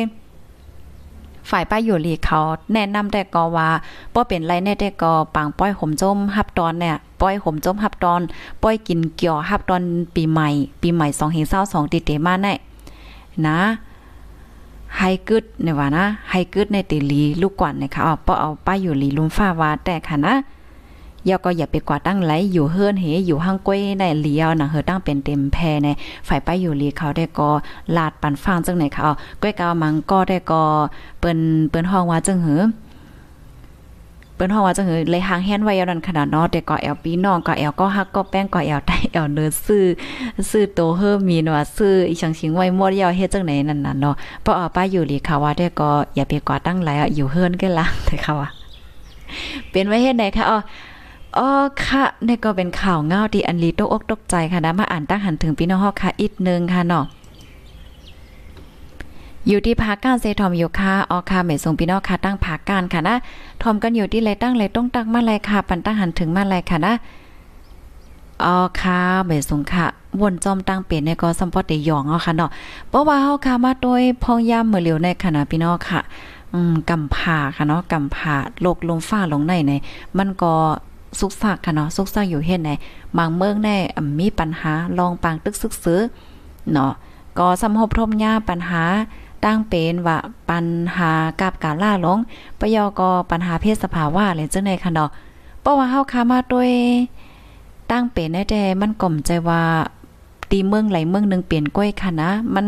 [1.50, 2.38] ฝ่ายป้าอยู่ลีเขา
[2.72, 3.68] แนะนำแต่ก็ว่า
[4.14, 8.20] ป้อเป็นไรแน่แต่ก็ปังป้อยหมจมฮับตอนเนี่ยป้อยหมจมฮับตอน
[8.62, 9.82] ป้อยกินเกี่ยวฮับตอน
[10.14, 10.48] ปีใหม่
[10.82, 12.54] ปีใหม่2เฮเศร้า2ติเตมาแน่
[13.46, 13.58] นะ
[14.96, 20.35] ไฮกึดเนี่ยว่านะไฮกึดในตีลีลูกกวนนะคะอ๋อป้อเอาป้าอยู่ลีลุมฟ้าวาแต่ค่ะนะ
[21.29, 25.88] ยาก็อย่าไปกว่าตั้งไหลอยู่เฮือนเหอยู่ห้างก้วยในเลียวนะเฮอตั้งเป็นเต็มแพใน
[26.29, 27.50] ฝ่ายป้าอยู่ลีเขาได้ก็
[27.96, 29.07] ลาดปันฟางจังไหนเขา
[29.42, 30.62] ก้วยกาวมังก็ได้ก็
[31.20, 31.38] เปิ้น
[31.70, 32.61] เปิ้นห้องว่าจังหือ
[34.40, 39.85] ปิ้นห้องว่าจังหือเลยหางแฮนไว้ยานันขนาดนาะแต่ก็แอลปีน้องก็แอลก็ฮักก็แป้งก็แอลใต้แอลเนื้อซื้อ
[40.50, 48.48] ซื้อโตเฮอมีว่าซื้ออีชังชิงไว้หมดยาวเฮ็ดจังไหนนั่นน่ะเนาะเพราะเอาป้าอยู่ลีเขาว่าได้ก็อย่าไปกว่าตั้งไหลอยู่เฮือนกันละแต่เขาว่า
[49.70, 50.59] เป็นไว้เฮ็ดไหนคะอ๋อ
[51.38, 51.48] อ๋อ
[51.85, 57.05] ค่ะนี่ก็เป็นข่าวเงาที่อันลีตกอกตกใจค่ะนะมาอ่านตั้งหันถึงพี่น้องฮอกค่ะอีกนึงค่ะเนาะ
[59.50, 63.16] อยู่ที่ภาคการเซทอมอยู่ค่ะออค่ะไม่ส่งพี่น้องค่ะตั้งภาคการค่ะนะ
[63.62, 66.94] ทอมกันอยู่ที่ไรตั้งไรต้องตั้งมาไรค่ะ ปันตั้งหันถึงมาไรค่ะนะ
[68.44, 69.86] ออค่ะไม่ส่งค่ะ
[70.20, 72.50] วนจอมตั้งเปลี่ยนในก็สัมพอดได้ยองเอาค่ะเนาะ
[72.88, 76.00] เพราะว่าเฮาค่ะมาโดยพองยามเมื่อเหลียวในคณะพี่น้องค่ะ
[76.52, 79.72] อืมกำผาค่ะเนาะกำผาโลกลมฟ้าลงในใน
[80.18, 80.52] มันก็
[81.18, 82.70] สุกซักค่ะเนาะสุกซักอยู่เฮ็ดไหน
[83.18, 83.76] บางเมืองแน่
[84.20, 86.00] มีปัญหาลองปางตึกซึกซื้อ
[86.72, 86.92] เนาะ
[87.38, 88.82] ก็สำหบพรมยาปัญหา
[89.44, 90.18] ตั้งเป็นว่า
[90.50, 90.64] ปัญ
[90.96, 92.18] หากับการล่าลง
[92.59, 93.00] ปยก
[93.31, 95.11] ปัญหาเพศสภาวะเลยจังได๋ค่ะเนาะ
[95.61, 96.70] เพราะว่าเฮาคามาด้วย
[97.90, 99.62] ตั้งเป็นได้แต่มันกล่อมใจว่า
[100.50, 102.66] ตีเมืองไหลเมืองนึงเปลี่ยนก้อยค่ะนะ มัน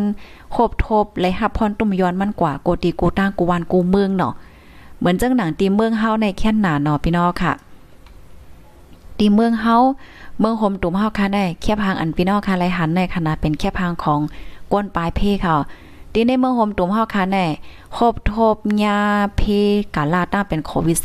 [0.53, 4.33] โคบทบไหลฮับพรตุ่มย้อนมันกว่าโกตีโกตางกูวานกูเมืองเนาะ
[4.99, 7.53] เหมือนจังหนังตีเมืองเฮาในแค่นหนาเนาะพี่น้องค่ะ
[9.19, 9.77] ตีเมืองเฮา
[10.39, 14.21] เมืองโฮมตุ่มเฮาค่ะได้แค่พางอันพี่น้องค่ะไรหันในขณะเป็นแค่พางของ
[14.73, 15.57] ก้นปลายเพ่ค่ะ
[16.12, 17.46] ตีในเมืองโฮมตุ่มเฮาค่ะแน่
[17.96, 18.98] ครบทบยา
[19.37, 19.42] เพ
[19.96, 20.98] กาลาต้าเป็นโควิด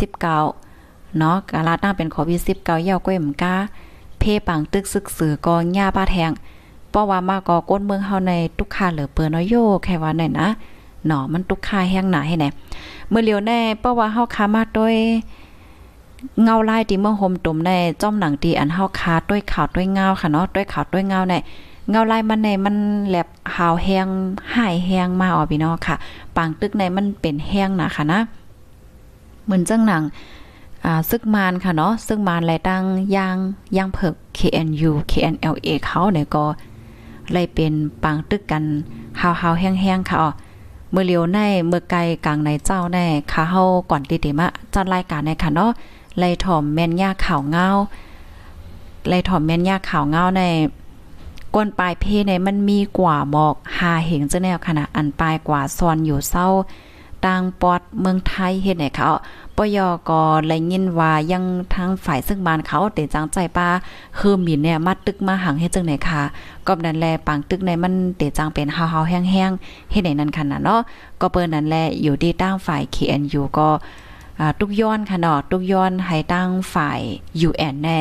[0.56, 3.56] 19 เนาะกาลาต้าเป็นโควิด 19ยาก้อยมกา
[4.20, 6.32] เพปังตึกซึกสือก็ยาป้าแทง
[6.90, 10.48] เพราะว่ามาก็ก้นเมืองเฮาในทุกค่าเหลือเปิ้นเนาะโยแค่ว่าหนนะ
[11.06, 12.50] เนาะมันทุกค่าแห้งหนาให้แน่
[13.10, 14.96] เมื่อเลียวแน่เพราะว่าเฮาคามาด้วย
[16.44, 21.36] เงาลายที่เมืองโฮมตุ่มในจ้อมหนังตีอันเฮาคาด้วยข่าวด้วยเงาค่ะเนาะด้วยข่าวด้วยเงาใน
[21.90, 22.76] เงาลายมันในมัน
[23.08, 24.08] แหลบหาวแห้ง
[24.56, 25.96] หายแห้งมาอ๋อพี่น้องค่ะ
[26.36, 28.20] ปางตึกในมันเป็นแห้งนะค่ะนะ
[29.46, 30.04] เหมือนจังหนัง
[31.10, 32.84] ซึกมานค่ะเนาะซึกมานไรตั้ง
[33.16, 33.38] ย่าง
[33.78, 36.46] ย่างเพิก KNU KNLA เขาเนี่ยก็
[37.34, 37.74] เลยเป็น
[38.04, 38.64] ปางตึกกัน
[39.22, 40.32] หาวๆแห้งๆค่ะอ๋อ
[40.92, 45.72] เมื่อเลียวในเมื่อไกลกลางในเจ้าแน่ค่ะเฮาก่อนติๆมาจัดรายการในค่ะเนาะ
[46.20, 47.68] ไล่ถ่อมแม่นยาข่าวเงา
[49.08, 50.44] ไล่ถ่อมแม่นยาข่าวเงาใน
[51.58, 56.48] ก้นปลายเพในมันมีกว่าหมอกหาเหงจะแนวขณะอันปลายกว่าซอนอยู่เศร้า
[57.26, 59.10] ต่างปอดเมืองไทยเฮ็ดไหนเขา
[59.56, 59.78] ปย
[60.10, 61.44] ก็เลยยินว่ายัง
[61.74, 63.68] ทางฝ่ายซึ่งบ้านเขาเตจังใจป้า
[64.20, 66.22] คือมีเนี่ยมัดตึกมาหังเฮ็ดจังไหนค่ะ
[66.68, 70.80] ก็นั่นแลปังตึกในมันเตจังเป็นฮาวๆแห้งๆเฮ็ดไหนนั่นค่ะเนาะ
[71.22, 73.70] ก็เปิ้นนั่นแลอยู่ที่ตั้งฝ่าย KNU ก็
[74.60, 77.00] ทุกย้อนค่ะเนาะทุกย้อนให้ตั้งฝ่าย
[77.48, 77.98] UN แน่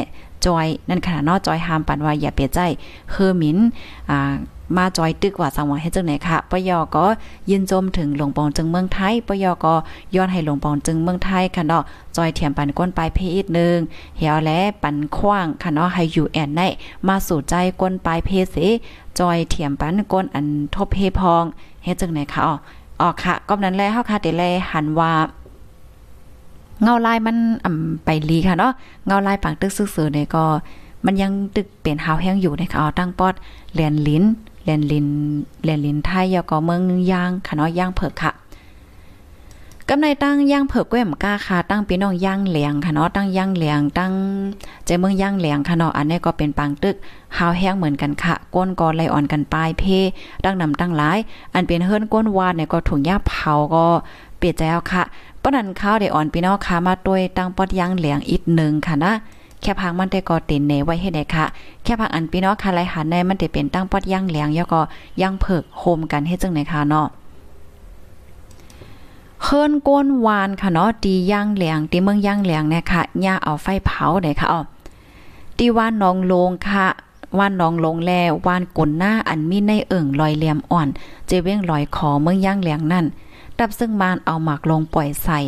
[0.46, 2.58] จอย นั่นค่ะเนาะจอยหามปันว่าอย่าเปียใจ
[3.12, 3.58] คือมิน
[4.10, 4.34] อ่า
[4.76, 7.04] มาจอยตึกว่าสังว่าให้จังไหนค่ะปยอก็
[7.50, 9.74] ยินจมถึงหลวงปองจึงเมืองไทยปยอก็
[10.14, 11.82] ย้อนให้หลวงปองจึงเมืองไทยค่ะเนาะ
[12.16, 13.76] จอยเถียมปันก้นปลายเพอีกนึง
[14.18, 16.60] เหี่ยวและปันขว้างค่ะเนาะให้อยู่แอนใน
[17.08, 18.68] มาสู่ใจก้นปลายเพสิ
[19.18, 21.44] จอยเถียมปันก้นอันทบเพพอง
[21.84, 22.54] เฮ็ดจังไหนค่ะอ๋อ
[23.00, 25.12] อ๋อค่ะก็นั้นแลเฮาค่ะเดแลหันว่า
[26.82, 28.72] เงาลายมันอ่ำไปลีค่ะเนาะ
[29.06, 30.44] เงาลายปางตึกซื่อๆเนี่ยก็
[31.04, 33.34] มันยังตึกเป็นหาวแห้งอยู่นะคะเอาตั้งปอด
[33.74, 34.24] แลนลิ้น
[34.64, 35.06] แลนลิน
[35.64, 38.32] แลนลินไทยยก็เมืองย่างค่ะเนาะย่างเผิกค่ะ
[39.88, 44.12] กำในตั้งย่างเผิกก้มก้าค่ะตั้งพี่น้องย่างเหลียงค่ะเนาะตั้งย่างเหลียงตั้ง
[44.86, 46.96] ใจเมืองย่างเหลียงค่ะเนาะอันนี้ก็เป็นปางตึก
[47.36, 49.84] หาวแห้งเหมือนกันค่ะ ก้นกอไลอ่อนกันปลายเพ
[50.44, 51.18] ดั้งนำตั้งหลาย
[51.54, 53.84] อันเป็นเฮิรนก้นวาดเนี่ยก็ถุงยาเผาก็
[54.38, 55.02] เปลี่ยดใจเอาค่ะ
[55.48, 59.12] ป้อนันข้าวได้อ่อนพี่น้องค่ะมาด้วยตั้งปอดย่างเหลียงอีกหนึ่งค่ะนะ
[59.60, 61.44] แค่พังมันได้ก็เต็นเนไว้ให้ได้ค่ะ
[61.82, 64.80] แค่พังอันพี่น้องค่ะไรหันในมันได้เป็นตั้งปอดย่างเหลียงแล้วก็
[65.20, 67.06] ย่างเผิกโฮมกันให้จังไหนค่ะเนาะ
[69.42, 74.60] เฮิรนก้นวานค่ะเนาะตีย่างเหลียงตีเมืองย่างเหลียงเนี่ยค่ะย่าเอาไฟเผาได้ค่ะอ๋อ
[75.58, 76.86] ตีว่านนองลงค่ะ
[77.38, 78.12] ว่านนองลงแล
[78.46, 80.88] ว่านกลนหน้าอันมีในเอิ่งลอยเหลี่ยมอ่อน
[81.26, 83.06] เจเว้งลอยคอเมืองย่างเหลียงนั่น
[83.60, 85.40] ดับซึ่งมานเอาหมากลงปล่อยใส่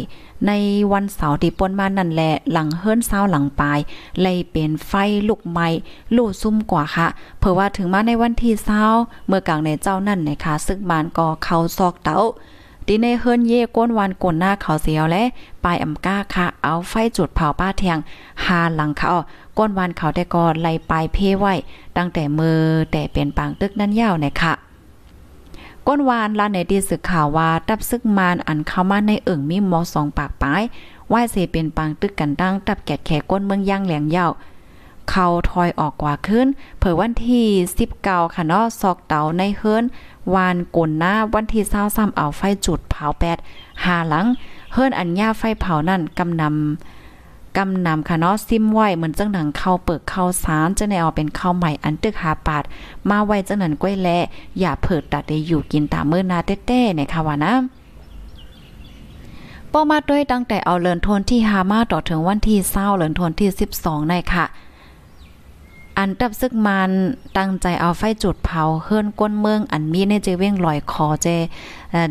[0.47, 0.53] ใน
[0.93, 3.79] วันเสาร์ที่ปนมานั่นแหละหลังเฮิรนเศร้าหลังปลาย
[4.23, 4.93] เลยเป็นไฟ
[5.29, 5.69] ลุกไหม้
[6.17, 8.85] ลู่ซุ่มกว่าค่ะเพราะว่าถึงมาในวันที่เศร้า
[9.27, 12.21] เมื่อกลางในเจ้านั่นนะคะซึ่งมานก็เข้าซอกเต้า
[12.87, 15.23] ดีในเฮิรนเย่ก้นวันกนหน้าเขาเสียวและ
[15.65, 17.99] ปลายอำก้าค่ะ เอาไฟจุดเผาป้าเทียง
[18.45, 19.13] หาหลังเขา
[19.59, 21.55] ก้นวันเขาได้ก็ไล่ปลายเพ่ไว้
[21.97, 22.61] ตั้งแต่มือ
[22.93, 24.53] แต่เป็นปางตึกนั่นยาวเนี่ยค่ะ
[25.91, 30.63] ก้นวานลาในดีสึกข่าวว่าตับซึกมานอันเข้ามาในเอิ่งมีหมอสองปากปลาย
[31.13, 34.31] ว่าเสเป็นปางตึกกันดังตับแกดแขก้นเมืองย่างแหลงยาว
[35.11, 36.47] เขาถอยออกกว่าขึ้น
[36.79, 37.47] เผยวันที่
[37.91, 39.85] 19ค่ะเนาะซอกเตาในเฮิรน
[40.35, 43.39] วานกลหน้าวันที่23เอาไฟจุดเผาแปด
[43.85, 44.27] หาหลัง
[44.73, 46.98] เฮิรนอันย่าไฟเผานั่นกำนำ
[47.57, 52.65] กำนำค่ะเนาะซิมไหวเหมือนจังหนังเข้าเปิกเข้าสารจะในเอาเป็นข้าวใหม่อันตึกหาปาด
[53.09, 54.09] มาไว้จังนั้นก้วยแล
[54.61, 57.55] อย่าเผิดตัดได้อยู่กินตามเมื่อนาเต้ๆเนี่ยค่ะว่านะ
[59.73, 64.45] ป้อมาด้วยตั้งแต่เอาเลินทนที่ฮามาต่อถึงวันที่เศร้าเลินทนที่ 12ในค่ะ
[66.01, 66.91] อันตับซึกมัน
[67.39, 71.27] ตั้งใจเอาไฟจุดเผาเฮิรนก้นเมืองอันมีในเจเว้งลอยคอเจ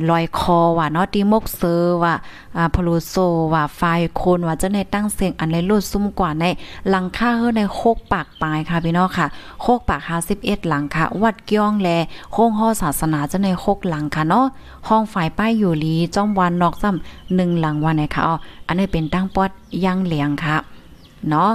[0.10, 2.14] ลอยคอว่าเนาะติมกเซอร์ว่า
[2.58, 3.16] อ่าพลูโซ
[3.54, 3.82] ว่าไฟ
[4.16, 6.46] โคนว่าจะในตั้งเสียงอันเลยลุดซุ่มกว่าใน
[6.90, 9.26] หลังค่าเฮิรนในโคกปากปลายค่ะพี่น้องค่ะ
[9.62, 10.02] โคกปาก
[10.36, 11.90] 51หลังค่ะ วัดเกี้ยงแล
[12.32, 14.46] โค้งห่อศาสนาจะในโคกหลังค่ะเนาะ
[14.88, 18.36] ห้องฝ่ายป้ายอยู่ลีจ้อมวันนอกซ้ำหนึ่งหลังวันไหนค่ะอ๋อ
[18.68, 19.50] อันนี้เป็นตั้งปอด
[19.86, 20.58] ย่างเหลียงค่ะ
[21.30, 21.52] เนาะ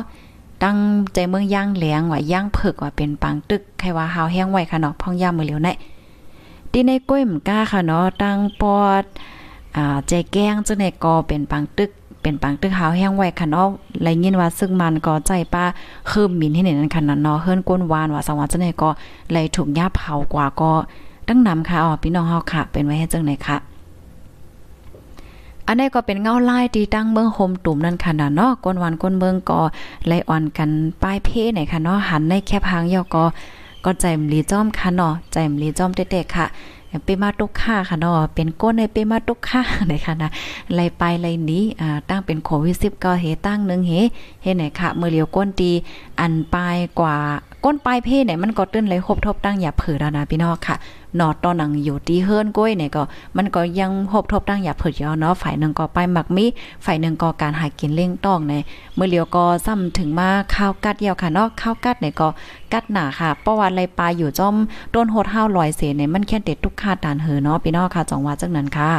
[0.65, 0.79] ตั้ง
[1.15, 5.69] ใจเมืองย่างเหลียงว่าย่างเผิกว่าเป็นปังตึกใครว่าหาวแห้งไว้ค่ะเนาะพ่องย่ามือเหลียวใน
[6.73, 9.05] ดีในก้อยมก้าค่ะเนาะตั้งปอด
[9.77, 11.91] อ่าใจแก้งจังได๋ก็เป็นปังตึก
[12.23, 13.67] เป็นปังตึกหาวแห้งไว้ค่ะเนาะ
[14.03, 15.65] ไลยินว่าซึ่งมันก็ใจป้า
[16.11, 18.91] คืมมินให้นั่นค่ะเนาะเฮิรนก้นวานว่าสังว่าจังได๋ก็
[19.33, 20.73] เลยถูกย่าเผากว่าก็
[21.29, 23.72] ตั้งนำค่ะอ๋อพี่น้องเฮาค่ะ เป็นไว้ให้จังได๋ค่ะ
[25.67, 29.61] อันนี้ก็เป็นเงาลายที่ตั้งเมืองโฮมตุ่มนั่นค่ะนะเนาะก้นวันก้นเมืองก็
[30.07, 30.71] ไล่อ่อนกัน
[31.03, 33.25] ป้ายเพ่ไหนค่ะเนาะหันในแคบหางยอก็
[33.85, 36.47] ก็ใจมลีจ้อมค่ะเนาะใจมลีจ้อมเด็กๆค่ะ
[37.05, 40.31] เปมาตุกค่าค่ะเนาะเป็นก้นในเปมาตุกค่าไหนค่ะนะ
[40.75, 43.93] ไล่ไปไล่นี้อ่าตั้งเป็นโควิด10ก็เฮตั้งนึงเฮ
[44.43, 45.71] เฮไหนค่ะเมื่อเลียวก้นตี
[46.21, 47.17] อันปลายกว่า
[47.65, 50.77] ก้นปลายเพไหนมันก็ตื้นเลยครบทบตั้งอย่าเผือแล้วนะพี่น้องค่ะ
[51.17, 53.03] หนอตอนหนังอยู่ที่เฮิร์นก้อยเนี่ยก็
[53.37, 56.45] มันก็ยังพบทบตั้งอย่าเผิดยอเนาะฝ่ายหนึ่งก็ไปหมักมี
[56.85, 58.55] ฝ่ายหนึ่งก็การหากินเลี้ยงต้องใน
[58.95, 62.29] เมื่อเลียวก็ซ้ำถึงมาข้าวกัดเดียวค่ะเนาะข้าวกัดเนี่ยก็
[62.73, 64.55] กัดหนาค่ะประวัติไรปลาอยู่จ้อม
[64.95, 68.91] ต้นโหดห้าลอยเสเนี่ยมันแค่เด็ดทุกคาดานเหือเนาะพี่น้องค่ะจองหว่าจังนั้นค่ะ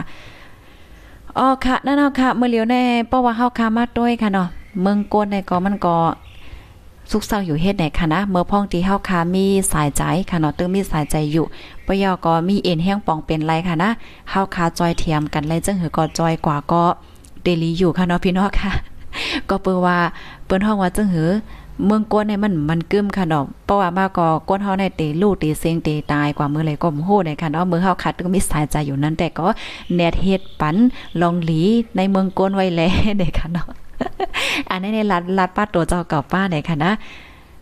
[1.37, 4.47] อ๋อค่ะนั่นเนาะค่ะเมื่อเลียวแน่เพราะว่าเฮาคามาด้วยค่ะเนาะ
[4.81, 5.95] เมืองโกนเนี่ยก็มันก็
[7.11, 11.45] สุกเศร้าอยู่เฮ็ดไหนคะนะ เมื่อพ่องที่เฮาคามีสายใจค่ะเนาะตึงมีสายใจอยู่
[11.85, 13.89] ปยอก็มีเอ็นแห้งปองเป็นไรค่ะนะ
[14.29, 16.83] เฮาคาจอยเทียมกันไรจังหือก็จอยกว่าก็
[17.43, 18.71] เดลีอยู่ค่ะเนาะพี่น้องค่ะ
[19.49, 19.97] ก็เปิ้ว่า
[20.45, 21.29] เปิ้นห้องว่าจังหือ
[21.85, 29.47] เมืองกวนเนี่ยมันมันกึมค่ะเนาะเพราะว่ามาก็กวนเฮาในเตลูกเตเซงเตตายกว่ามือเลยก็โหในค่ะเนาะมือเฮาคัดก็มีสายใจอยู่นั้นแต่ก็
[29.95, 30.75] แนดเฮ็ดปัน
[31.21, 31.61] ลองหลี
[31.95, 32.81] ในเมืองกวนไว้แล
[33.19, 33.67] เด้ค่ะเนาะ
[34.69, 36.93] อันนี้ในรัดรัดป้าตัวเจ้าเก่าป้าเนี่ยค่ะนะ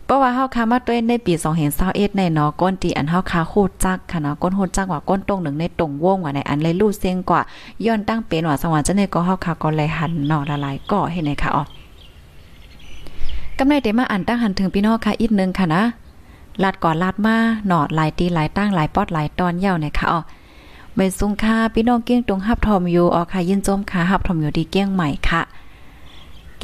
[0.06, 1.32] เพราะว่าเฮาคามาตัวในปี
[1.74, 7.40] 2021ในเนาะก้นตีอันเฮาคาโคจักค่ะเนาะก้นโหดจักว่าก้นตรงหนึ่งในตรงวงว่าในอันเลยลู่เสียงกว่า
[7.84, 11.64] ย้อนตั้งเป็นว่าสวรรค์จังได๋ก็เฮาคาก็เลยหันเนาะละลายก็เห็นไหมคะอ๋อ
[13.58, 15.82] กำไรเดมาอ่านตั้งหันถึงพี่น้องค่ะอีกนึงค่ะนะ
[16.62, 20.20] ลาดก่อนลาดมาหนอดหลายตีหลายตั้งหลายปอดหลายตอนเย่าเนี่ยค่ะอ๋อ
[20.94, 25.42] ไม่สุงค่าพี่น้องเกี้ยงตรงฮับทอมอยู่อ๋อค่ะยินจมค่ะฮับทอมอยู่ดีเกี้ยงใหม่ค่ะ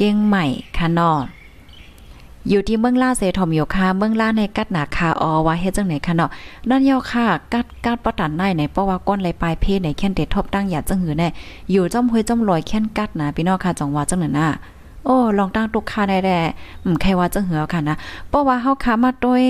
[0.01, 0.45] เก้งใหม่
[0.77, 1.11] ค่ะนอ
[2.49, 6.29] อยู่ที่เมืองล่าเซทอมโยคาเมืองล่าในกัดหนาคาออว่าเฮ็ดจังไหนคะเนาะ
[6.69, 11.29] นั่นยอค่ะกัดกัดปะตันในในเพราะว่าก้นไหลปลายเพศในแค่นเด็ดทบตั้งหยาดจังหือแน่
[11.71, 14.49] อยู่จ้อมห้วยจ้อมลอยแค่นกัดนะพี่น้องค่ะจังว่าจังนั้นน่ะ
[15.05, 16.39] โอ้ลองตั้งตุกค่าได้แด่
[16.83, 17.95] อืมใครว่าจะเหือค่ะนะ
[18.29, 19.43] เพราะว่าเฮาคามาโดย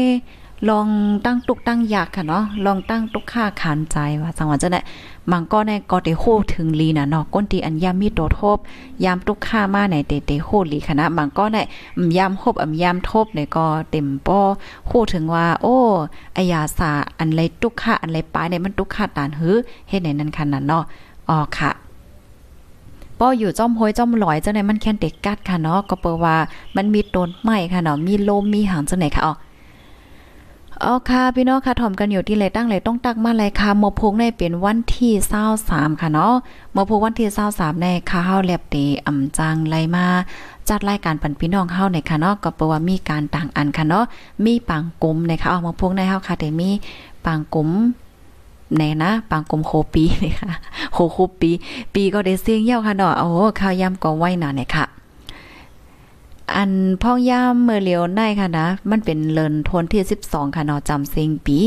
[0.67, 0.87] ลอง
[1.25, 4.81] ตั้งตุกตั้งอยากค่ะเนาะลองตั้งตุกค่าขานใจว่าจังหวะจะได้
[5.31, 8.57] มังก็ในก็ได้โคถึงลีน่ะเนาะก้นตีอันยามมีโตทบ
[9.03, 11.61] ยามตุกค่ามาในเตเตโคลีคณะมังก็ได้
[12.17, 14.39] ยามคบอำยามทบในก็เต็มป้อ
[14.87, 15.77] โคถึงว่า โอ้
[16.37, 19.55] อายาสาอันไรตุกค่าอันไรปลายเนี่ยมันตุกค่าตานหือ
[19.89, 20.83] เฮ็ดในนั้นขนาดเนาะ
[21.29, 21.71] อ๋อค่ะ
[23.19, 26.35] ป้ออยู่จ้อมห้อยจ้อมลอยจังไหนมันแค่นเด็กกัดค่ะเนาะก็เปว่า
[26.75, 29.33] มันมีต้นไม้ค่ะเนาะมีลมมีหางจังไหนค่ะอ๋อ
[30.83, 35.11] เอาค่ะพี่น้องค่ะถ่อมกันอยู่ที่เลตั้งเลต้องตักมาเลยค่ะมอพงในเป็นวันที่
[35.57, 36.33] 23ค่ะเนาะ
[36.75, 38.75] มอพงวันที่23ในค่ะเฮาแลบเต
[39.07, 40.05] อำจังไลมา
[40.69, 44.05] จัดรายการปันพี่น้องเฮาในค่ะเนาะก็เปว่ามีการต่างอันค่ะเนาะ
[44.45, 46.69] มีปังกลมในะคะเอามอพงในเฮาค่ะแต่มี
[47.25, 47.69] ปังกลม
[48.77, 50.51] ในนะปังกลมโคปีนะคะ
[50.93, 51.51] โคโคปี
[51.93, 54.98] ปีก็ได้เสียงเย้าค่ะเนาะโอ้ข้าวยำก็ไว้หนาเนี่ยค่ะ
[56.55, 56.71] อัน
[57.03, 61.57] พ่องย่ามเมื่อเลียวในค่ะนะ มันเป็นเลินทนที่ 12 ค่ะเนาะจำเซิงปี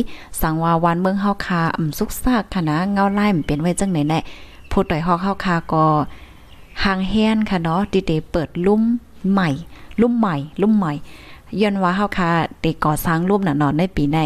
[0.40, 4.21] สังวาวันเมืองเฮาคาอ่ำสุกซากค่ะนะ เงาไล่มันเป็นไว้จังไหนแน่
[4.71, 5.85] พูดต่อยฮอกเฮาคาก็
[6.85, 8.83] หางแฮนค่ะเนาะติเตเปิดลุ่ม
[9.33, 9.49] ใหม่
[10.01, 10.92] ลุ่มใหม่ ลุ่มใหม่
[11.61, 14.18] ย้อนว่าเฮาคาเตก่อสร้างรูปน่ะนาะในปีใน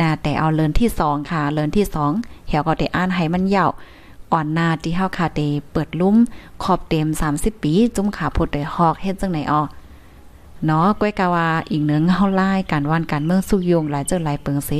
[0.00, 1.84] นะแต่เอาเลินที่2ค่ะ เลินที่
[2.16, 3.70] 2เหี่ยวก็ได้อ่านให้มันยาว
[4.34, 5.40] อ่อนนาที่เฮาคาเต
[5.72, 6.16] เปิดลุ่ม
[6.62, 9.62] ขอบเต็ม 30 ปี จุ่มขาพดได้ฮอกเฮ็ดจังไหนอ้อ
[10.66, 14.70] เนาะก้อยกาว่าอีกเนึงเฮาไล่การวันการเมืองสุยงหลายเจ้าหลายเปิงเส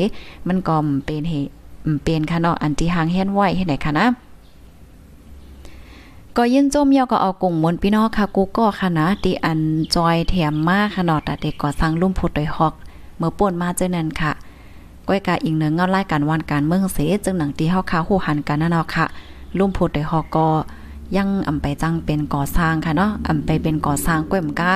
[0.46, 1.50] มันก็เป็นเหตุ
[2.04, 4.06] เป็นค่ะเนาะอันที่หางเฮ็ดไว้เฮ็ดไหนค่ะนะ
[6.36, 9.60] ก็ยินจมเยาก็เอากลุ่มมนพี่น้องค่ะกูก็ค่ะนะที่อัน
[9.94, 12.74] จอยแถมมาค่ะเนาะแต่เด็กก็สร้างลุ่มพุดโดยฮอก
[13.18, 14.32] เมื่อป่นมาเจ้านั้นค่ะ
[15.08, 19.06] ก้อยกาอีกหนึ่งเงาไล่การวันการเมืองเสจึงหนังที่เฮาคาฮู้หันกันนั่นเนาะค่ะ
[19.58, 20.46] ลุ่มพุดโดยฮอกก็
[21.16, 24.70] ยังอำไปจังเป็นก่อสร้างค่ะเนาะอำไปเป็นก่อสร้างก้อยมก้า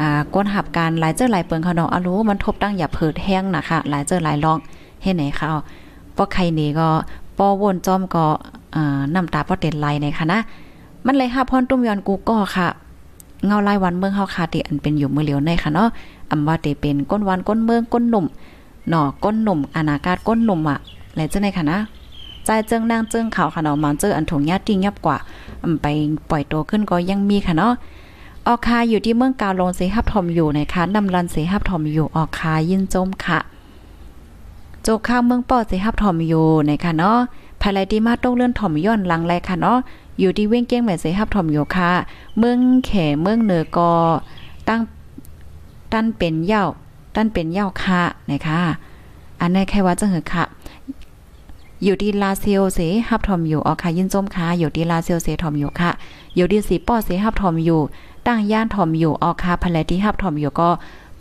[0.00, 4.58] อ่าก้นหับการหลายเจ้าหลายเปิงค่ะเนาะอะรู้มันทบตั้งอย่าเพิดแห้งนะคะหลายเจ้าหลายลอง
[5.02, 5.46] เฮ็ดไหนค่ะ
[6.16, 6.88] ป้อใครนี่ก็
[7.38, 8.24] ป้อวนจอมก็
[8.74, 10.40] อ่าน้ำตาป้อเต็นไหลในค่ะนะ
[11.06, 12.68] มันเลยค่ะพรตุ้มยอนกูก็ค่ะ
[13.46, 15.88] เงาลายวันเมืองเฮาคาติอันเป็นอยู่เมื่อเหลียวในค่ะเนาะ
[16.30, 18.26] อำว่าเตเป็นก้นวันก้นเมืองก้นหนุ่ม
[18.88, 20.78] หน่อก้นหนุ่มอนาคาก้นหนุ่มอะ
[21.16, 21.78] แลวจังได๋ค่ะนะ
[22.44, 25.16] ใจเจิงนางเจิงเขาค่ะเนาะมันเจออันถงญาติยับกว่า
[25.82, 25.86] ไป
[26.30, 27.72] ปล่อยตัวขึ้นก็ยังมีค่ะเนาะ
[28.46, 33.38] ออกคาอยู่ที่เมืองกาลงเสฮับทอมอยู่นะคะนำรันเสฮับทอมอยู่ออกคายินจมค่ะ
[34.82, 37.18] โจข้างเมืองปอดเสฮับทอมอยู่นะคะเนาะ
[37.60, 39.78] ภายไลที่มาต้องเลื่อนถ่อมย้อนหลังแลค่ะเนาะ
[40.20, 41.90] อยู่ที่เว้งเก้งแม่เสฮับถ่อมอยู่ค่ะ
[42.38, 42.90] เมืองแข
[43.22, 43.90] เมืองเหนือก็
[44.68, 44.80] ตั้ง
[45.92, 46.64] ตั้นเป็นเย่า
[47.14, 48.60] ตั้นเป็นเย่าค่ะนะคะ
[49.40, 50.44] อันนี้แค่ว่าจะเหอค่ะ
[51.84, 55.90] อยู่ที่ลาเซียวเสฮับทอมอยู่ออค่ะยินจมค่ะอยู่ที่ลาเซียวเสทอมอยู่ค่ะ
[56.36, 57.80] อยู่ที่สีป้อเสฮับทอมอยู่
[58.26, 60.68] ตั้งย่านทอมอยู่ออค่ะภายไลที่ฮับทอมอยู่ก็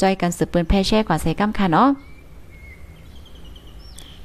[0.01, 1.89] จอยกันสืบปืนแพ่แช่กว่าเสกัมค่ะเนาะ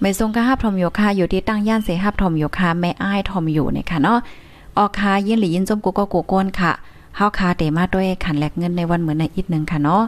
[0.01, 4.19] ไม่ทรงกะฮับทอมอยู่ค่ะอยู่ที่ตั้งย่านเสฮับทอมอยู่ค่ะแม่อ้ายทอมอยู่เนี่ยค่ะเนาะ
[4.79, 6.73] ออกคายินหรือยินจมกูก็กูก้นค่ะ
[7.17, 10.03] เฮาคาเตมาด้วยขันแลกเงินในวันเหมือนในอีกนึงค่ะเนาะ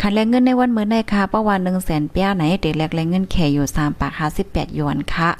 [0.00, 4.12] ขันแลกเงินในวันเหมือนในค่ะประวัน100,000เปียไหนเตแลกแลกเงินแค่อยู่3ปาก
[4.44, 5.30] 58หยวนค่ะ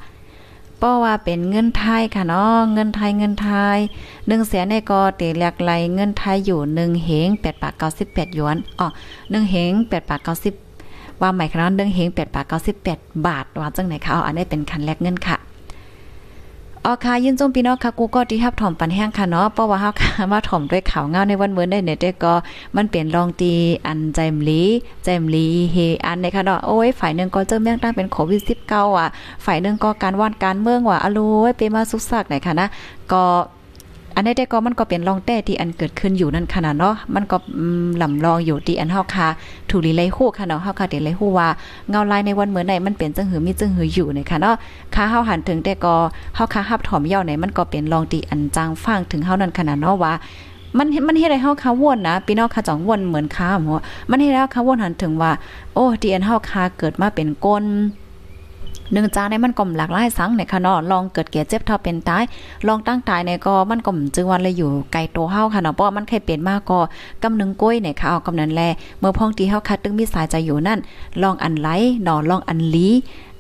[0.82, 3.78] เพราว่าเป็นเงินไทยค่ะเนาะเงินไทยเงินไทย
[4.26, 8.88] หนึ่งแสนในก็เตแลกไหลเงินไทยอยู่หนึ่งเฮงแปาก98หยวนอ๋อ
[9.30, 10.20] หนึ่งเฮงแปาก
[10.70, 12.52] 90ว่าหมายค่ะเนาะ1เฮงแปาก
[12.86, 15.36] 98บาทว่าจังไหนคะอาอันนี้เป็นคันแรกเงินค่ะ
[16.86, 22.34] อ๋อค่ะยินจมพี่น้องค่ะกูก็ที่ทับถ่อมปันแห้งค่ะเนาะเพราะว่าเฮาค่ะมาถ่อมด้วยข่าวเงาในวันเมื่อได้เนี่ยเด้ก็
[22.76, 23.52] มันเปลี่ยนรองตี
[23.86, 24.62] อันใจมลี
[25.04, 28.40] ใจมลีเฮอันในค่ะเนาะโอ้ยฝ่ายนึงก็เจอเมืองตั้งเป็นโควิด
[28.70, 29.08] 19อะ
[29.44, 32.66] ฝ่ายนึงก็การว่านการเมืองว่ะอโลยเปมาสุกซักไหนค่ะนะ
[33.12, 33.24] ก็
[34.14, 37.36] อันนี้ได้ก็มันก็เป็นรองแต้ที่อันเกิดขึ้นอยู่นั่นขนาดเนาะมันก็
[38.02, 39.28] ลำลองอยู่ที่อันเฮาค่ะ
[39.70, 41.48] ถูลีไลฮู้ค่ะเนาะเฮาค่ะเดไลฮู้ว่า
[41.90, 44.56] เงาลายในวันเหมือนไหนมันเป็นจังหือมีจังหืออยู่ในค่ะเนาะ
[44.94, 45.94] ค่าเฮาหันถึงแต่ก็
[46.34, 50.12] เฮาค่ะฮับถอมเย้าไหนมันก็เป็นรองตีอันจางฟังถึงเฮานั่นขนาดเนาะว่า
[50.78, 53.78] มันมันเฮ็ดให้เฮาค่ะวนนะพี่น้องค่ะจ่องวนเหมือนค้าหัว
[54.10, 55.32] มันเฮ็ดให้เฮาค่ะวนหันถึงว่า
[55.74, 57.64] โอ้ที่อันเฮาค่ะเกิดมาเป็นก้น
[58.92, 62.24] หนึ่งจานในมันก็หลากหลายสังในค่ะเนาะลองเกิดเก่เจ็บเท่าเป็นตาย
[62.66, 66.78] ลองตั้งตายในก็มันก็จึงวันเลยอยู่ไกลโตเฮาค่ะเนาะเพราะมันเคยเปลี่ยนมากก็
[67.22, 68.62] กำนึงก้อยในค่ะเอากำนันแล
[69.00, 70.78] เมื่อพ้องที่เฮาคัดตึงมีสายใจอยู่นั่น
[71.22, 71.68] ลองอันไหล
[72.02, 72.88] เนาะลองอันลี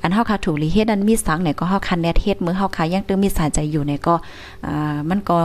[0.02, 4.14] อันเฮาคาถูกลีเฮ็ดอันมีสังเนี่ยก็เฮาคันแนเฮ็ดมือเฮาคายังตึงมีสายใจอยู่เนี่ยก็
[4.66, 5.36] อ่ามันก็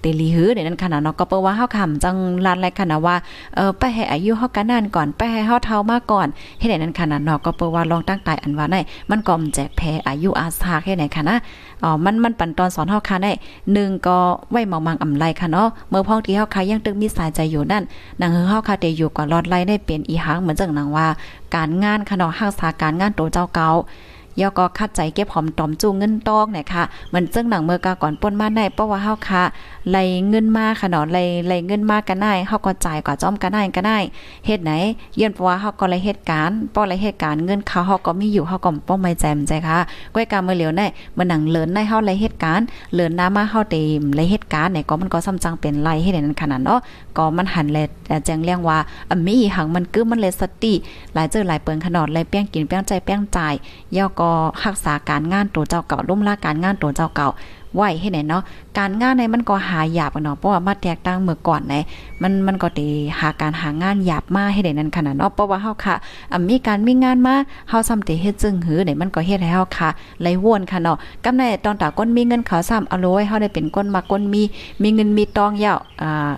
[0.00, 3.16] เตลีหือเนนั้นขนาดเนาะก็เปิ้ว่าเฮาคำจังลานไรขนาดว่า
[3.54, 11.36] เออไปให้อายุเฮากันนานก่อนไปให้เฮาเฒ่ามาก่อนเฮ็ดในนั้นขนาดเนาะก็เปิ้ว่าลองตั้งตายอันว่าได้มันก็แจกแพ้อายุอาสาแค่ไหนค่ะนะ
[11.82, 13.32] อ๋อมันมันปันตอนสอนเฮาค่ะได้
[13.72, 14.18] หนึ่งก็
[14.50, 17.82] ไว้หมองมังอำไรค่ะเนาะเมื่อพ้องที่เฮาค่ะยังตึกมีสายใจอยู่นั่น
[18.20, 21.06] นางเฮาค่ะได้อยู่ก่อนรอดไล่ได้เป็นอีหังเหมือนจังนางว่า
[21.54, 23.68] การงานค่ะเนาะหักษาการงานโตเจ้าเก่า
[24.40, 29.42] ยอก็คัดใจเก็บหอมตอมจูเงินตอกเนี่ยค่ะมันเจ้งหนังเมื่อกาก่อนป่นมาได้เพราะว่าเฮาค่ะ
[29.90, 33.98] ไล่เงินมาค่ะเนาะไล่ไล่เงินมากันได้เฮาก็จ่ายกว่าจ้อมกันได้ก็ได้
[34.46, 34.72] เฮ็ดไหน
[35.16, 39.78] เยื่นเพราะว่าเฮาก็ไล่เหตุการณ์ป้อไล่เหตุการณ์เงินเขาเฮาก็มีอยู่เฮาก็ป้อไม่แจมใจค่ะ
[40.14, 46.80] ก้อยกาเมื่อเหลียวได้มันหนังเลินได้เฮาไล่เหตุการณ์เลินน้ามาเฮาเต็มไล่เหตุการณ์เนี่ยก็มันก็ซ้ำจังเป็นไล่เฮ็ดนั้นขนาดเนาะ
[47.16, 47.78] ก็มันหันแล
[48.24, 48.78] แจ้งเรียงว่า
[49.10, 50.74] อมีหังมันคือมันเลยสติ
[51.14, 53.54] หลายเจอหลายเปิงขนาดไล่เปี้ยงกินเปี้ยงใจเปี้ยงจ่าย
[53.96, 54.30] ย่อก็
[54.62, 57.30] รักษาการงานตัวเจ้าเก่าลุ่มล่าการงานตัวเจ้าเก่า
[57.76, 58.42] ไหวให้ไหนเนาะ
[58.78, 61.74] การงานในมันก็หาหยาบกันเนาะเพราะว่ามาแตกต่างเมื่อก่อนไหน
[62.22, 62.86] มันมันก็ตี
[63.20, 65.94] หาการหางานหยาบมาให้ได้นั้นขนาดเนาะเพราะว่าเฮาค่ะ
[66.32, 67.34] อ่มีการมีงานมา
[67.68, 69.88] เฮาซ้ำติเฮ็ดจึงหือไหนมันก็เฮ็ดให้เฮาค่ะ
[70.20, 74.42] ไหลวนค่ะเนาะกำในตอนตาก้นมีเงินเขาซ้ำเอาเลยเฮาได้เป็นก้นมาก้นมี
[74.82, 76.32] มีเงินมีตองยาวอ่า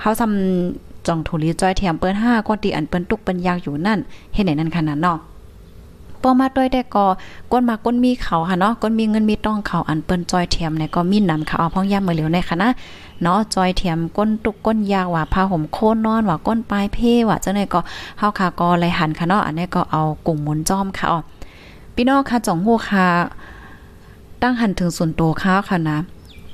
[0.00, 3.98] เฮาซ้ำจองทุลีจอยแถมเปิ้น5ก้อนตีอันเปิ้นตุกเปิ้นยากอยู่นั่น
[4.32, 5.18] เฮ็ดไหนนั้นขนาดเนาะ
[6.22, 7.06] ปอมาด้วยได้ก็
[7.52, 12.70] ก้นมาก้นมีเขาค่ะเนาะก้นมีเงินมีต้องเขาอันเปิ้นจอยเทียมเนี่ยก็มีนำเขาเอาพ้องย่ำมือเหลียวในค่ะนะ
[13.22, 17.80] เนาะจอยเทียมก้นตุกก้นยาวว่าผ้าห่มโคนนอนว่าก้นปลายเพ่ว่าจังได๋ก็
[18.18, 21.18] เฮาค่ะก็เลยหันค่ะเนาะอันนี้ก็เอากุ้งหมุนจอมค่ะอ๋อ
[21.94, 23.06] พี่น้องค่ะจ่องฮู้ค่ะ
[24.42, 25.98] ตั้งหันถึงส่วนโตค่ะค่ะนะ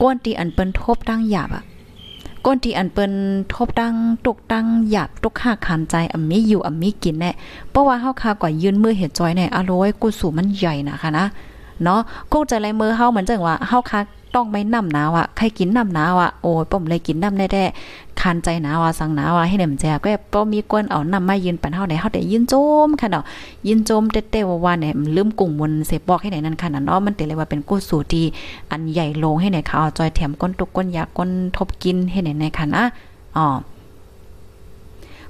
[0.01, 1.65] ก้นตีอันเปิ้นทบตั้งหยาบอะ
[2.47, 3.13] ก้นที่อันเปิ้น
[3.53, 3.95] ทบตั้ง
[4.27, 7.31] ตกตั้งหยาบตกค่าขันใจอัมีอยู่อัมีกินแน่
[7.71, 11.27] เพราะว่าเฮาคากว่ายืนมือเห็ดจอยในอร่อยกูสู่มันใหญ่นะคะนะ
[11.83, 12.01] เนาะ
[12.33, 14.01] กูจะไรมือเฮาเหมือนจังว่าเฮาคา
[14.35, 22.55] ต้องไม่น้ำหนาวอะใครกินน้ำหนาวอะโอ้ยป้อมเลยกินน้ำแน่ๆคันใจหนาวอะสังหนาวอะให้เหนมแจก็ป้อมมีกวนเอาน้ำมายืนปันเฮาไหนเฮาได้ยืนโจ
[22.87, 23.25] มค่ะเนาะ
[23.67, 28.25] ยืนโจมเต้ๆว่าๆเนี่ยลืมกลุ่มมนเสบอกให้ไหนนั่นค่ะเนาะมันเตเลยว่าเป็นกู้สู่ที่
[28.71, 32.83] อันใหญ่ลงให้ไหนเขาเอาจอยแถมก้นตุกก้นยาก้นทบกินให้ไหนในค่ะนะ
[33.37, 33.47] อ๋อ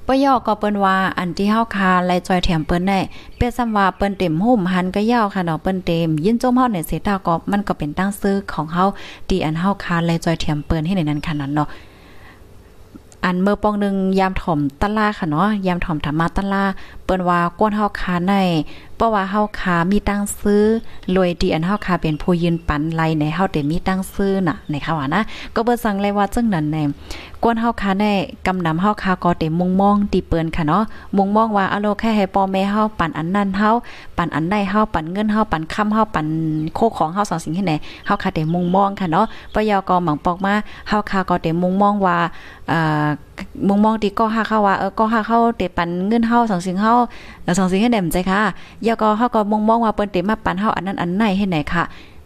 [0.07, 2.99] ปยอก็เปิ้นว่าอันที่เฮาคาไลจอยแถมเปิ้นได้
[3.35, 8.85] เปิ้นซ้ำว่าเปิ้นเต็มหุ่มหันก็ยาวค่ะเนาะเปิ้นเต็มยินจมเฮาเนี่ยเสตาก็มันก็เป็นตั้งซื้อของเฮา
[9.27, 11.69] ที่อันเฮาคาไลจอยแถมเปิ้นให้ในนั้นขนาดเนาะ
[13.23, 16.63] อันเมื่อปองนึงยามถ่อมตะลาค่ะเนาะยามถ่อมธรรมาตะลา
[17.05, 18.33] เปิ้นว่าก้นเฮาคาใน
[18.97, 20.63] เพราะว่าเฮาคามีตั้งซื้อ
[21.15, 25.21] รวยดีอันเฮาคาเป็นผู้ยืนปันไลในเฮาได้มีตั้งซื้อน่ะในค่ะว่านะ
[25.55, 26.83] ก็เบิ่สั่งเลยว่าจังนั้นแน่
[27.43, 28.11] กวนเฮาคาได้
[28.47, 30.83] กำนำเฮาคาก็เต็มมุงมองตีเปิ้นค่ะเนาะ
[31.17, 33.69] มุงมองว่าอะโลแค่ให้พ่อแม่เฮาปันอันนั้นเฮา
[34.17, 36.27] ปันอันใดเฮาปันเงินเฮาปันค้ำเฮาปัน
[36.75, 37.73] โคของเฮาสองสิ่งที่ไหน
[38.05, 40.53] เฮาคาเต็มมุงมองค่ะเนาะปยกหมังปอกมา
[40.89, 42.17] เฮาคาก็เต็มมุงมองว่า
[42.71, 43.07] อ่า
[43.67, 46.93] มุงมองที่ก็หาเข้าว่าเออก็หาเข้าเตปันเงินเฮาสองสิ่งเฮา
[47.57, 48.41] สองสิ่งให้แดมใจค่ะ
[48.87, 51.83] ยาก็เฮาก็มองมองว่าเปิ้นเตมาปันเฮาอันนั้นอันไหนให้ไหนค่ะ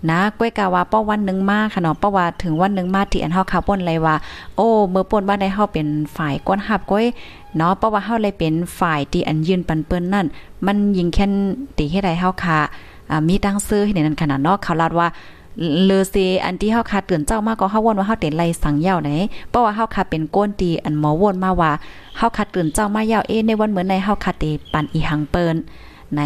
[0.10, 4.16] นะก้วยกาว่าป้อวันนึงมาค่ะเนาะป้อว่าถึงวันนึงมาที่อันเฮาคาป่นเลยว่า
[4.56, 5.88] โอ้เมื่อป่นบ้านได้เฮาเป็น
[6.18, 7.06] ฝ่ายก้นหับก้อย
[7.58, 10.26] เนาะเพราว่าเฮาเลยเป็นฝ่ายที่อันยืนปันเปิ้นนั่น
[10.66, 11.32] มันยิงแค่น
[11.78, 12.60] ตีให้ได้เฮาค่ะ
[13.10, 15.08] อ่ามีตั้งซื้อให้นั้นขนาดเนาะเขาลาดว่า
[15.86, 19.10] เลอเซอันที่เฮาคาเตือนเจ้ามาก็เฮาวนว่าเฮาเต็นไลสังยาวไหน
[19.50, 21.72] เพราะว่าเฮาคาเป็นก้นตีอันหมอวนมาว่า
[22.18, 24.44] เฮาคาเตือนเจ้ามายาวเอในวันเหมือนในเฮาคาเต
[24.74, 25.56] ปันอีหังเปิน
[26.14, 26.22] ไหน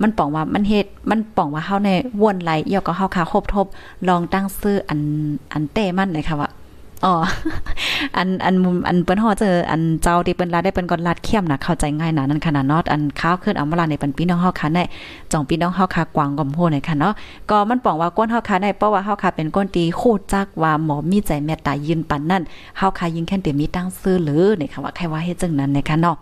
[0.00, 1.90] มันป่องว่ามันเฮ็ดมันป่องว่าเฮาใน
[2.22, 3.66] วนไหลยอก็เฮาคาครบทบ
[4.08, 5.00] ลองตั้งซื้ออัน
[5.52, 6.50] อันเต้มันเลยค่ะว่า
[7.04, 7.14] อ๋อ
[8.16, 14.78] อันอันมุมอันเปิ้นฮอเจออันเจ้าที่เปิ้นลาได้เปิ้นก่อนลาดเข้มนะเข้าใจง่ายนะนั่นขนาดนอดอันข้าวขึ้นเอามาลาในปันพี่น้องเฮาค่ะใน
[15.32, 17.14] จ่องพี่น้องเฮาค่ะกวางกอมโหในค่ะเนาะ
[17.50, 22.42] ก็มันป้องว่าก้นเฮาค่ะในเพราะว่าเฮาค่ะเป็นก้นตีโคตรจักว่าหมอมีใจเมตตายืนปันนั่น
[22.78, 26.16] เฮาค่ะยิงแค่เต็มมีตั้งซื้อหรือในค่ะว่าใครว่าเฮ็ดจังนั้นในค่ะเนาะ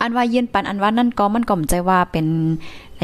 [0.00, 2.26] อันว่าเยืนปันอันว่านั่นก็มันก็มใจว่าเป็น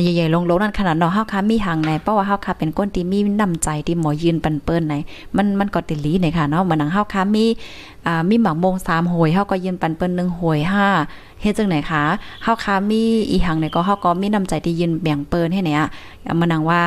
[0.03, 4.95] ใหญ่ๆลงๆนั่นขนาดเนาะเฮาค่ะมีหางไหนเพราะว่าเฮาค่ะเป็นก้นที่มีน้ำใจที่หมอยืนปันเปิ้นไหน
[5.37, 7.45] มันมันก็ติลีในค่ะเนาะเหมือนหนังเฮาค่ะมี
[8.07, 10.59] อ่ามีหมักมง3โหยเฮาก็ยืนปันเปิ้น1โหย
[11.01, 12.03] 5เฮ็ดจังไหนคะ
[12.43, 15.83] เฮาค่ะมีอีหังไหนก็เฮาก็มีน้ำใจที่ยืนแบ่งเปิ้นให้เนี่ย
[16.41, 16.81] มันหนังว่า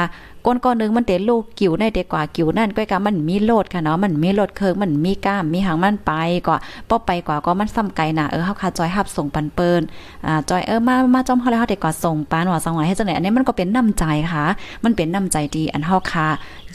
[0.48, 6.12] ก้นก้อนนึงมันเตลูกกิ่วในเด็กกว่ากิ่วนั่นก้อยกามันมีโลดค่ะเนาะมันมีโลดเคิงมันมีก้ามมีหางมันไป
[6.48, 6.58] กว่า
[6.90, 9.82] ป้อไปกว่าก็มันซ้ำไกลน่ะเออเฮาค่ะจอยหับส่งปันเปิ้น
[10.26, 14.44] อ่าจอยเออมามาจอมเฮาแล้วเฮาเด็กกว่าส่งปานว่าสังหวะให้จังไหนอันนี้มันก็เป็นน้ำใจค่ะ
[14.84, 16.28] มันเป็นน้ำใจดีอันเฮาค่ะ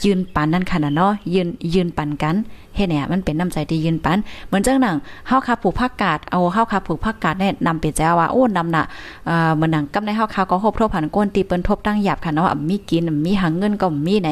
[0.03, 2.35] ยืนปันนั่นค่ะเนาะยืนยืนปันกัน
[2.75, 4.17] เฮ็ดเนี่ยมันเป็นน้ำใจที่ยืนปัน
[4.47, 4.97] เหมือนจังหนัง
[5.27, 8.83] เฮาคาผูกผักกาดเอาเฮาคาผูกผักกาดเนี่ยนำไปแจ้ว่าโอ้นำน่ะ
[9.25, 14.29] เอ่อเหมือนหนังกำในเฮาคาก็ฮบทบผันก้นตีเปิ้นทบตั้งหยาบค่ะเนาะมีกินมีหางเงินก็มีไหน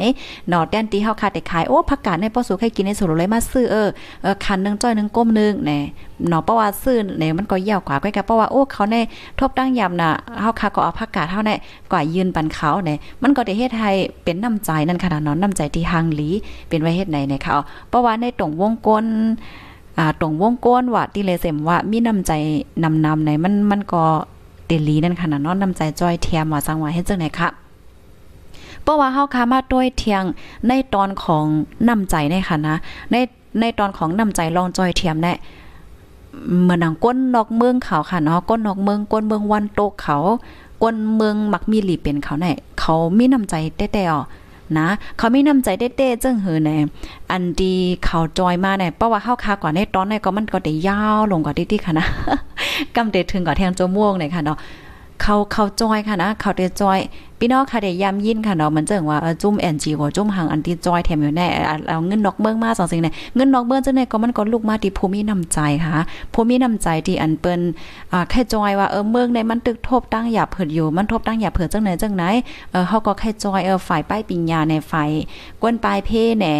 [0.49, 3.87] หนอแดนตีเฮาคาได้ขายโอ้ผักกาดในป้อสูให้กินในสุรเลยมาซื้อเออ
[4.23, 5.79] เออคันนึงจ้อยนึงก้มนึงแหน่
[6.27, 8.95] เนาะเพราะว่าซื้อเนี่ยมันก็ยาวกว่าก็เพราะว่าโอ้เขาใน
[9.39, 10.09] ทบตั้งยามน่ะ
[10.41, 11.51] เฮาค่ะก็เอาผักกาดเฮาใน
[11.91, 13.91] ก่ายืนปันเขาเนี่ยมันก็ได้เฮ็ดให้
[14.23, 16.29] เป็นน้ำใจนั่นขนาดเนาะน้ำใจที่หางหลี
[16.69, 17.53] เป็นไว้เฮ็ดไหนเนี่ยค่ะ
[17.89, 19.05] เพราะว่าในตรงวงกลม
[19.97, 22.31] อ่าตรงวงก้นว่าที่เลยเสมว่ามีน้ำใจ
[22.83, 24.03] นำนำในมันมันก็
[24.65, 27.49] เตลีนั่นขนาดเนาะน้ำใจจอยเทียมว่าสังว่าเฮ็ดจังไหนคะ
[28.83, 30.23] เพราะว่าเฮาคามาด้วยเทียง
[30.67, 31.45] ในตอนของ
[31.87, 32.75] น้ำใจในค่ะนะ
[33.11, 33.15] ใน
[33.59, 35.33] ในตอนของน้ำใจลองจอยเทียมเนี่
[36.31, 40.17] ยเมือนังก้นนอกเมืองเขาค่ะเนาะก้นนอกเมืองก้นเมืองวันโตกเขา
[40.83, 44.21] ก้นเมืองมักมีหลีเป็นเขาเนี่ยเขามีน้ำใจแต้ๆอ๋อ
[44.77, 46.77] นะเขามีน้ำใจเต้ๆจังเหือแน่
[47.31, 47.73] อันดี
[48.05, 52.05] เขาจอยมาเนี่ยเพราะว่าเข้าคากว่าในตอนในก็มันก็ได้ยาวลงกว่าที่ๆค่ะนะ
[52.95, 54.57] กำเดถึงกว่าแทงโจม่วงเนี่ยค่ะเนาะ
[55.21, 56.99] เขาเขาจอยค่ะนะเขาเดจอย
[57.43, 61.47] พี่น้องค่ะได้ยามยินค่ะเนาะมันเจังว่าจุ่มแอนจีว่าจุ่มหางอันที่จอยแถมอยู่แน่
[61.87, 65.97] เอาเงินนอกเมืองมาสองสิ่งเนี่ยเงินนอกเมืองจังได๋ก็มันก็ลูกมาที่ภูมิน้ำใจค่ะ
[66.33, 67.61] ภูมิน้ำใจที่อันเปิ้น
[68.11, 72.23] อ่าแค่จอยว่าเออเมืองในมันตึกทบตั้งหยาเผิดอยู่มันทบตั้งหยาเผิดจังไหนจังไหน
[72.71, 75.09] เออเฮาก็แค่จอยเออฝ่ายป้ายปิญญาในฝ่าย
[75.61, 76.53] กวนปลายเพแหน่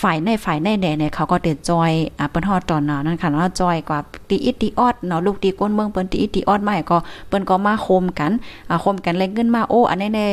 [0.00, 8.32] ฝ่ายในฝ่ายในแหน่เนี่ยเขาก็เดจอยอ่าเปิ้นฮอดตอนนั้นนั่นค่ะเนาะจอยกว่าตีอิตีออดเนาะลูกตีก้นเมืองเปิ้นตีอิตีออดมาก็เปิ้นก็มาโคมกัน
[8.70, 10.27] อ่าโคมกันเลยเงินมาโอ้อันนี้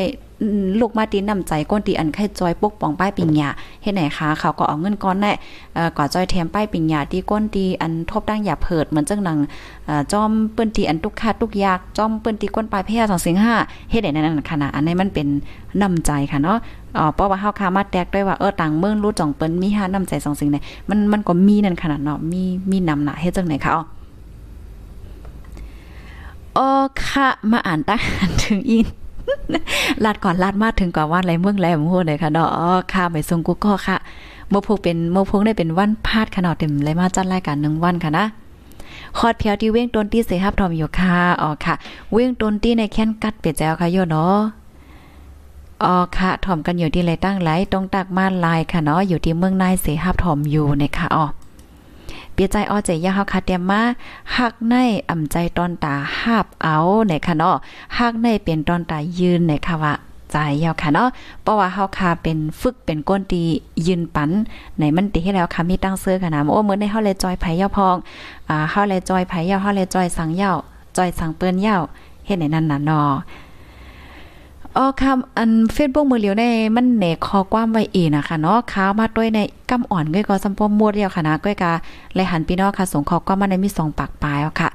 [0.79, 3.49] ลูกมาตีนำใจก้นตีอันไข่จอยปกป้องป้ายปิญญา
[3.81, 5.31] เฮ็ดไหนคะเขาก็เอาเงินก้อนแน่
[5.73, 9.37] เอ่อก่อจอยแถมป้ายปิญญาที่ก้นตีอันทบตั้งอย่าเพิดเหมือนจังหนัง
[10.11, 13.53] จอมเปิ้นตีอันทุกขาทุกยากจอมเปิ้นตีก้นปลายเพศ2สิงห้า
[13.89, 15.27] เฮ็ดไหนนั่นค่ะนะอันนี้มันเป็น
[15.81, 16.57] นำใจค่ะเนาะ
[16.97, 20.57] อ๋อเพราะว่าเฮาคามาแตกด้วยว่าเออต่างเมืองรู้จ่องเปิ้นมีห้านำใจ2สิ่งไหน
[20.89, 22.41] มันมันก็มีนั่นขนาดเนาะมี
[22.71, 23.83] มีนำหนาเฮ็ดจังไหนคะอ๋อ
[26.57, 26.67] อ๋อ
[27.05, 27.99] ค่ะมาอ่านตั้ง
[28.45, 28.87] ถึงอิน
[30.03, 33.97] ลาดก่อนลาดมาถึงก่อนว่าอะไรเมืองแลมโหเลยค่ะเนาะอ๋อค่ะไปส่งกูก็ค่ะ
[34.49, 38.26] เมื่อพกเป็นเมื่อพกได้เป็นวันพาดค่ะเนาะเต็มเลยมาจัดรายการ1วันค่ะนะ
[39.17, 41.73] คอดเพียวที่เว้งต้นที่เสฮับทอมอยู่ค่ะอ๋อค่ะ
[42.11, 44.38] เว้งต้นที่ในแค้นกัดเป็ดแจวค่ะโยเนาะ
[45.84, 51.26] อ๋อค่ะถ่อมกันอยู่ที่ไรตั้งไหลตรงตักมาลายค่ะเนาะอยู่ที่เมืองนายเสฮับถ่อมอยู่นะคะอ๋อ
[52.36, 53.81] ปียใจอ้อใจยาเฮาคาเตรียมมา
[54.36, 54.75] ฮักใน
[55.09, 56.77] อ่ำใจตอนตาหาบเอา
[57.07, 57.55] เนี่ยค่ะเนาะ
[57.97, 59.93] ฮักในเป็นตอนตายืนเนี่ยค่ะว่า
[60.31, 61.09] ใจยาวค่ะเนาะ
[61.41, 63.43] เพราะว่าเฮาคาเป็นฝึกเป็นก้นตี
[63.88, 64.29] ยืนปัน
[64.77, 67.95] ไหนมันติให้แล้วค่ะมีตั้งเสื้อค่ะนะโอ้เหมือนในเฮาเลยจอยไผยาวพอง
[68.49, 70.57] อ่าเฮาเลยจอยไผยาวเฮาเลยจอยสังยาว
[70.97, 71.81] จอยสังเปิ้นยาว
[72.25, 73.09] เฮ็ดในนั้นน่ะเนาะ
[74.78, 76.43] อ๋อค่ะอัน Facebook มือเหลียวใน
[76.76, 81.71] มันเนคอความไว้อีนะคะเนาะข่าวมาด้วยในกำอ่อนก้อยก็สัมปมมัวเดียวค่ะนะก้อยกา
[82.15, 84.69] และหันพี่น้องค่ะส่งข้อความมาในมี2ปากปลายเอาค่ะ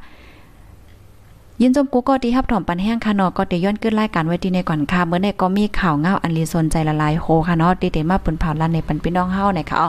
[1.61, 9.89] ยินจมกูก็ดีฮับถอมปันแห้งค่ะเนาะก็เดี๋ยวย้อนขึ้นรายการไว้ดีในก่อนค่ะเมื่อในก็มีข่าวเงาอันลีสนใจละลายโฮค่ะเนาะดีเดมาปิ้นเผาลันในปันพี่น้องเฮาเนี่ยค่ะอ๋อ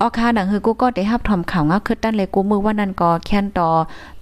[0.00, 3.68] ออค่ะหนังคือกูก็ได้รับทอมข่าวเงาคือตั้นเลยกูมือว่านั่นก็แค้นต่อ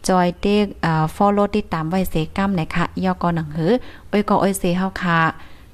[0.09, 3.73] จอยเต็กอ่า follow ติดตามไว้เสกัมนะคะยอก็หนังหือ
[4.09, 5.19] เอ้ยก็เอ้ยเสเฮาค่ะ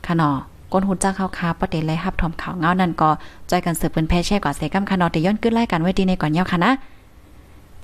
[0.06, 0.36] ค่ะเนาะ
[0.72, 3.10] ก้นหุ่นจ้าเข้าคาประเด็นเลยรับทอมข่าวเงานั่นก็
[3.50, 6.72] จอยกันสืบเป็นแพ่แช่กว่าเสกัมค่ะนาะแต่ย้อนขึ้นรายการไว้ดีในก่อนยาวค่ะนะ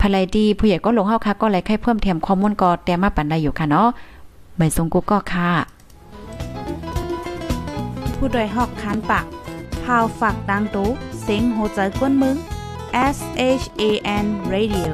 [0.01, 3.87] ภรรยดีผู้ใหญ่ก็ลงเฮาค่ะก็เลยให้เพิ่มเติมข้อมูลก็แต่มาปันได้อยู่ค่ะเนาะ
[4.57, 5.51] ไม่ทรงกูก็ค่ะ
[8.17, 9.25] ผู้โดยหอกคานปาก
[9.85, 10.89] พาวฝากดังตู้
[11.23, 12.37] เซ็งหัวใจกวนมึง
[13.17, 13.19] S
[13.61, 13.83] H A
[14.25, 14.93] N Radio